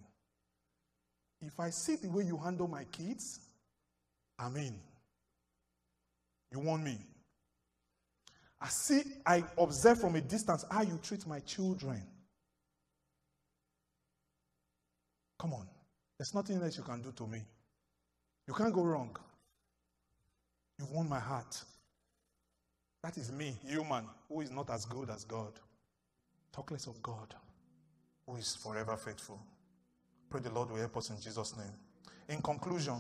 If 1.41 1.59
I 1.59 1.69
see 1.69 1.95
the 1.95 2.09
way 2.09 2.23
you 2.23 2.37
handle 2.37 2.67
my 2.67 2.85
kids, 2.85 3.39
I'm 4.39 4.55
in. 4.57 4.79
You 6.51 6.59
want 6.59 6.83
me? 6.83 6.97
I 8.61 8.67
see, 8.67 9.01
I 9.25 9.43
observe 9.57 9.99
from 10.01 10.15
a 10.15 10.21
distance 10.21 10.65
how 10.71 10.81
you 10.81 10.99
treat 11.01 11.27
my 11.27 11.39
children. 11.41 12.01
Come 15.39 15.53
on. 15.53 15.67
There's 16.17 16.33
nothing 16.33 16.61
else 16.61 16.77
you 16.77 16.83
can 16.83 17.01
do 17.01 17.11
to 17.11 17.27
me. 17.27 17.41
You 18.47 18.53
can't 18.53 18.73
go 18.73 18.83
wrong. 18.83 19.15
You've 20.79 20.91
won 20.91 21.09
my 21.09 21.19
heart. 21.19 21.61
That 23.03 23.17
is 23.17 23.31
me, 23.31 23.55
human, 23.67 24.05
who 24.29 24.41
is 24.41 24.51
not 24.51 24.69
as 24.69 24.85
good 24.85 25.09
as 25.09 25.25
God. 25.25 25.53
Talk 26.51 26.71
less 26.71 26.87
of 26.87 27.01
God, 27.03 27.35
who 28.25 28.37
is 28.37 28.55
forever 28.55 28.95
faithful. 28.97 29.39
Pray 30.29 30.41
the 30.41 30.49
Lord 30.49 30.71
will 30.71 30.77
help 30.77 30.97
us 30.97 31.09
in 31.09 31.19
Jesus' 31.21 31.55
name. 31.57 31.73
In 32.29 32.41
conclusion, 32.41 32.95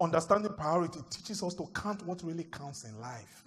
understanding 0.00 0.52
priority 0.56 1.00
teaches 1.10 1.42
us 1.42 1.54
to 1.54 1.66
count 1.74 2.06
what 2.06 2.22
really 2.22 2.44
counts 2.44 2.84
in 2.84 2.98
life. 3.00 3.44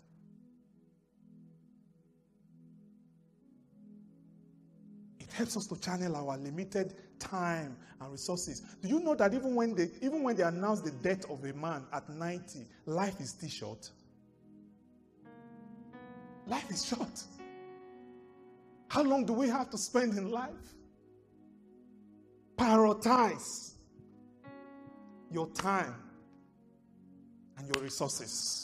Helps 5.38 5.56
us 5.56 5.68
to 5.68 5.80
channel 5.80 6.16
our 6.16 6.36
limited 6.38 6.96
time 7.20 7.78
and 8.02 8.12
resources. 8.12 8.62
Do 8.82 8.88
you 8.88 9.00
know 9.00 9.14
that 9.16 9.34
even 9.34 9.54
when 9.54 9.76
they 9.76 9.90
even 10.02 10.24
when 10.24 10.36
they 10.36 10.44
announce 10.44 10.82
the 10.82 10.92
death 10.92 11.30
of 11.30 11.44
a 11.44 11.54
man 11.54 11.86
at 11.94 12.10
90, 12.10 12.66
life 12.88 13.20
is 13.22 13.30
still 13.30 13.50
short? 13.50 13.90
Life 16.48 16.70
is 16.72 16.86
short. 16.86 17.24
How 18.88 19.04
long 19.04 19.26
do 19.26 19.34
we 19.34 19.48
have 19.48 19.70
to 19.70 19.78
spend 19.78 20.18
in 20.18 20.32
life? 20.32 20.50
Prioritize 22.58 23.74
your 25.32 25.48
time 25.52 25.96
and 27.58 27.68
your 27.68 27.84
resources. 27.84 28.64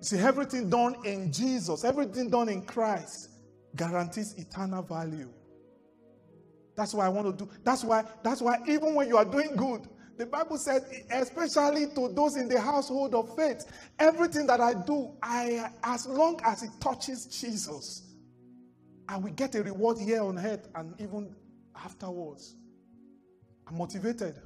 See, 0.00 0.18
everything 0.18 0.68
done 0.68 0.96
in 1.06 1.32
Jesus, 1.32 1.84
everything 1.84 2.28
done 2.28 2.50
in 2.50 2.62
Christ 2.62 3.30
guarantees 3.76 4.34
eternal 4.38 4.82
value. 4.82 5.30
That's 6.76 6.92
why 6.92 7.06
I 7.06 7.08
want 7.08 7.38
to 7.38 7.44
do. 7.44 7.50
That's 7.64 7.84
why, 7.84 8.04
that's 8.22 8.42
why 8.42 8.58
even 8.68 8.94
when 8.94 9.08
you 9.08 9.16
are 9.16 9.24
doing 9.24 9.56
good, 9.56 9.88
the 10.18 10.26
Bible 10.26 10.56
said, 10.56 10.82
especially 11.10 11.86
to 11.94 12.08
those 12.14 12.36
in 12.36 12.48
the 12.48 12.60
household 12.60 13.14
of 13.14 13.34
faith, 13.36 13.66
everything 13.98 14.46
that 14.46 14.60
I 14.60 14.74
do, 14.74 15.12
I 15.22 15.70
as 15.82 16.06
long 16.06 16.40
as 16.44 16.62
it 16.62 16.70
touches 16.80 17.26
Jesus, 17.26 18.14
I 19.08 19.18
will 19.18 19.32
get 19.32 19.54
a 19.54 19.62
reward 19.62 19.98
here 19.98 20.22
on 20.22 20.38
earth 20.38 20.68
and 20.74 20.94
even 21.00 21.34
afterwards. 21.74 22.56
I'm 23.66 23.76
motivated. 23.76 24.40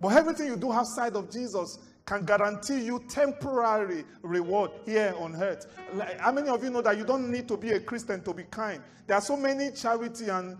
But 0.00 0.16
everything 0.16 0.46
you 0.46 0.56
do 0.56 0.72
outside 0.72 1.14
of 1.14 1.30
Jesus 1.30 1.78
can 2.06 2.24
guarantee 2.24 2.84
you 2.84 3.02
temporary 3.08 4.04
reward 4.22 4.70
here 4.84 5.14
on 5.18 5.34
earth. 5.36 5.66
Like, 5.94 6.18
how 6.20 6.32
many 6.32 6.48
of 6.48 6.62
you 6.62 6.70
know 6.70 6.82
that 6.82 6.98
you 6.98 7.04
don't 7.04 7.30
need 7.30 7.48
to 7.48 7.56
be 7.56 7.70
a 7.70 7.80
Christian 7.80 8.22
to 8.24 8.34
be 8.34 8.44
kind? 8.44 8.82
There 9.06 9.16
are 9.16 9.22
so 9.22 9.36
many 9.36 9.70
charity 9.70 10.28
and 10.28 10.58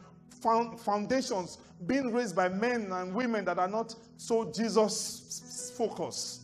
foundations 0.78 1.59
being 1.86 2.12
raised 2.12 2.36
by 2.36 2.49
men 2.49 2.92
and 2.92 3.14
women 3.14 3.45
that 3.45 3.59
are 3.59 3.68
not 3.68 3.95
so 4.16 4.51
Jesus 4.53 5.72
focused. 5.76 6.42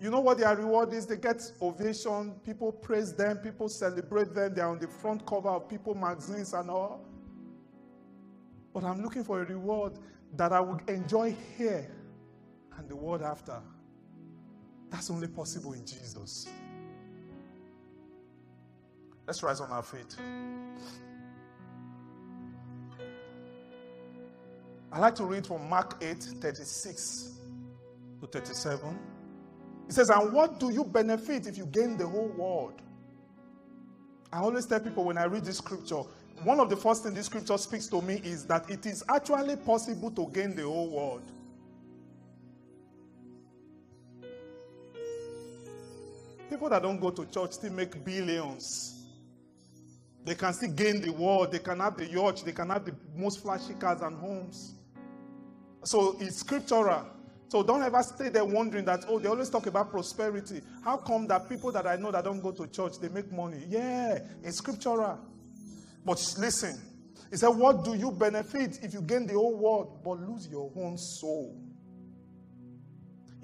You 0.00 0.10
know 0.10 0.20
what 0.20 0.38
their 0.38 0.54
reward 0.54 0.92
is? 0.92 1.06
They 1.06 1.16
get 1.16 1.50
ovation, 1.62 2.34
people 2.44 2.72
praise 2.72 3.14
them, 3.14 3.38
people 3.38 3.68
celebrate 3.68 4.34
them, 4.34 4.54
they're 4.54 4.68
on 4.68 4.78
the 4.78 4.88
front 4.88 5.24
cover 5.24 5.48
of 5.48 5.68
people 5.68 5.94
magazines 5.94 6.52
and 6.52 6.68
all. 6.68 7.06
But 8.74 8.84
I'm 8.84 9.02
looking 9.02 9.24
for 9.24 9.40
a 9.40 9.46
reward 9.46 9.98
that 10.36 10.52
I 10.52 10.60
would 10.60 10.88
enjoy 10.90 11.34
here 11.56 11.90
and 12.76 12.88
the 12.88 12.96
world 12.96 13.22
after. 13.22 13.62
That's 14.94 15.10
only 15.10 15.26
possible 15.26 15.72
in 15.72 15.84
Jesus. 15.84 16.46
Let's 19.26 19.42
rise 19.42 19.60
on 19.60 19.72
our 19.72 19.82
feet. 19.82 20.14
I 24.92 25.00
like 25.00 25.16
to 25.16 25.24
read 25.24 25.48
from 25.48 25.68
Mark 25.68 25.96
8 26.00 26.22
36 26.40 27.32
to 28.20 28.26
37. 28.28 28.96
It 29.88 29.94
says, 29.94 30.10
And 30.10 30.32
what 30.32 30.60
do 30.60 30.72
you 30.72 30.84
benefit 30.84 31.48
if 31.48 31.58
you 31.58 31.66
gain 31.66 31.96
the 31.96 32.06
whole 32.06 32.28
world? 32.28 32.80
I 34.32 34.38
always 34.38 34.64
tell 34.64 34.78
people 34.78 35.02
when 35.02 35.18
I 35.18 35.24
read 35.24 35.44
this 35.44 35.58
scripture, 35.58 36.02
one 36.44 36.60
of 36.60 36.70
the 36.70 36.76
first 36.76 37.02
things 37.02 37.16
this 37.16 37.26
scripture 37.26 37.58
speaks 37.58 37.88
to 37.88 38.00
me 38.00 38.20
is 38.22 38.46
that 38.46 38.70
it 38.70 38.86
is 38.86 39.02
actually 39.08 39.56
possible 39.56 40.12
to 40.12 40.28
gain 40.32 40.54
the 40.54 40.62
whole 40.62 40.88
world. 40.88 41.32
People 46.54 46.68
that 46.68 46.82
don't 46.82 47.00
go 47.00 47.10
to 47.10 47.26
church 47.26 47.54
still 47.54 47.72
make 47.72 48.04
billions. 48.04 49.08
They 50.24 50.36
can 50.36 50.52
still 50.52 50.70
gain 50.70 51.00
the 51.00 51.10
world. 51.10 51.50
They 51.50 51.58
can 51.58 51.80
have 51.80 51.96
the 51.96 52.06
yacht. 52.06 52.44
They 52.44 52.52
can 52.52 52.70
have 52.70 52.84
the 52.84 52.94
most 53.16 53.42
flashy 53.42 53.74
cars 53.74 54.02
and 54.02 54.16
homes. 54.16 54.76
So 55.82 56.16
it's 56.20 56.36
scriptural. 56.36 57.08
So 57.48 57.64
don't 57.64 57.82
ever 57.82 58.00
stay 58.04 58.28
there 58.28 58.44
wondering 58.44 58.84
that, 58.84 59.04
oh, 59.08 59.18
they 59.18 59.28
always 59.28 59.50
talk 59.50 59.66
about 59.66 59.90
prosperity. 59.90 60.60
How 60.84 60.96
come 60.96 61.26
that 61.26 61.48
people 61.48 61.72
that 61.72 61.88
I 61.88 61.96
know 61.96 62.12
that 62.12 62.22
don't 62.22 62.40
go 62.40 62.52
to 62.52 62.68
church, 62.68 63.00
they 63.00 63.08
make 63.08 63.32
money? 63.32 63.64
Yeah, 63.66 64.20
it's 64.44 64.58
scriptural. 64.58 65.18
But 66.04 66.34
listen, 66.38 66.80
he 67.32 67.36
said, 67.36 67.48
what 67.48 67.84
do 67.84 67.94
you 67.94 68.12
benefit 68.12 68.78
if 68.80 68.94
you 68.94 69.02
gain 69.02 69.26
the 69.26 69.34
whole 69.34 69.56
world 69.56 70.04
but 70.04 70.20
lose 70.20 70.46
your 70.46 70.70
own 70.76 70.98
soul? 70.98 71.60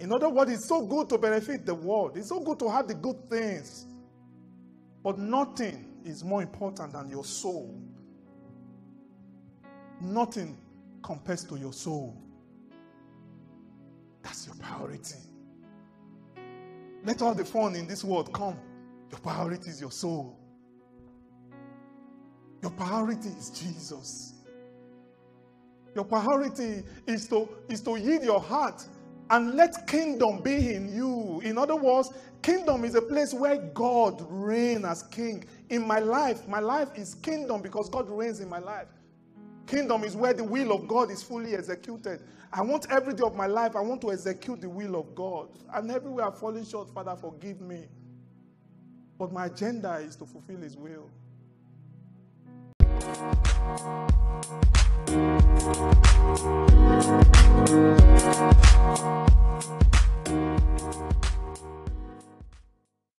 In 0.00 0.10
other 0.12 0.30
words, 0.30 0.50
it's 0.50 0.64
so 0.64 0.84
good 0.86 1.10
to 1.10 1.18
benefit 1.18 1.66
the 1.66 1.74
world. 1.74 2.16
It's 2.16 2.30
so 2.30 2.40
good 2.40 2.58
to 2.60 2.70
have 2.70 2.88
the 2.88 2.94
good 2.94 3.28
things. 3.28 3.84
But 5.04 5.18
nothing 5.18 5.92
is 6.06 6.24
more 6.24 6.40
important 6.40 6.94
than 6.94 7.10
your 7.10 7.24
soul. 7.24 7.78
Nothing 10.00 10.56
compares 11.02 11.44
to 11.44 11.56
your 11.56 11.74
soul. 11.74 12.16
That's 14.22 14.46
your 14.46 14.56
priority. 14.56 15.16
Let 17.04 17.20
all 17.20 17.34
the 17.34 17.44
fun 17.44 17.76
in 17.76 17.86
this 17.86 18.02
world 18.02 18.32
come. 18.32 18.58
Your 19.10 19.20
priority 19.20 19.68
is 19.68 19.82
your 19.82 19.92
soul. 19.92 20.38
Your 22.62 22.70
priority 22.70 23.28
is 23.28 23.50
Jesus. 23.50 24.34
Your 25.94 26.04
priority 26.04 26.84
is 27.06 27.28
to, 27.28 27.48
is 27.68 27.82
to 27.82 27.96
yield 27.96 28.22
your 28.22 28.40
heart 28.40 28.82
and 29.30 29.54
let 29.54 29.86
kingdom 29.86 30.42
be 30.42 30.74
in 30.74 30.94
you. 30.94 31.40
In 31.44 31.56
other 31.56 31.76
words, 31.76 32.10
kingdom 32.42 32.84
is 32.84 32.96
a 32.96 33.02
place 33.02 33.32
where 33.32 33.56
God 33.56 34.24
reigns 34.28 34.84
as 34.84 35.04
king. 35.04 35.44
In 35.70 35.86
my 35.86 36.00
life, 36.00 36.46
my 36.48 36.60
life 36.60 36.90
is 36.96 37.14
kingdom 37.14 37.62
because 37.62 37.88
God 37.88 38.08
reigns 38.10 38.40
in 38.40 38.48
my 38.48 38.58
life. 38.58 38.88
Kingdom 39.66 40.02
is 40.02 40.16
where 40.16 40.34
the 40.34 40.42
will 40.42 40.72
of 40.72 40.88
God 40.88 41.12
is 41.12 41.22
fully 41.22 41.54
executed. 41.54 42.20
I 42.52 42.62
want 42.62 42.90
every 42.90 43.14
day 43.14 43.22
of 43.22 43.36
my 43.36 43.46
life, 43.46 43.76
I 43.76 43.80
want 43.80 44.00
to 44.00 44.10
execute 44.12 44.60
the 44.60 44.68
will 44.68 44.96
of 44.96 45.14
God. 45.14 45.48
And 45.72 45.90
everywhere 45.92 46.26
I've 46.26 46.38
fallen 46.38 46.64
short, 46.64 46.90
Father, 46.90 47.14
forgive 47.14 47.60
me. 47.60 47.86
But 49.16 49.32
my 49.32 49.46
agenda 49.46 49.94
is 49.96 50.16
to 50.16 50.26
fulfill 50.26 50.58
His 50.58 50.76
will. 50.76 51.08
Thank 53.00 53.16
you. 61.24 61.29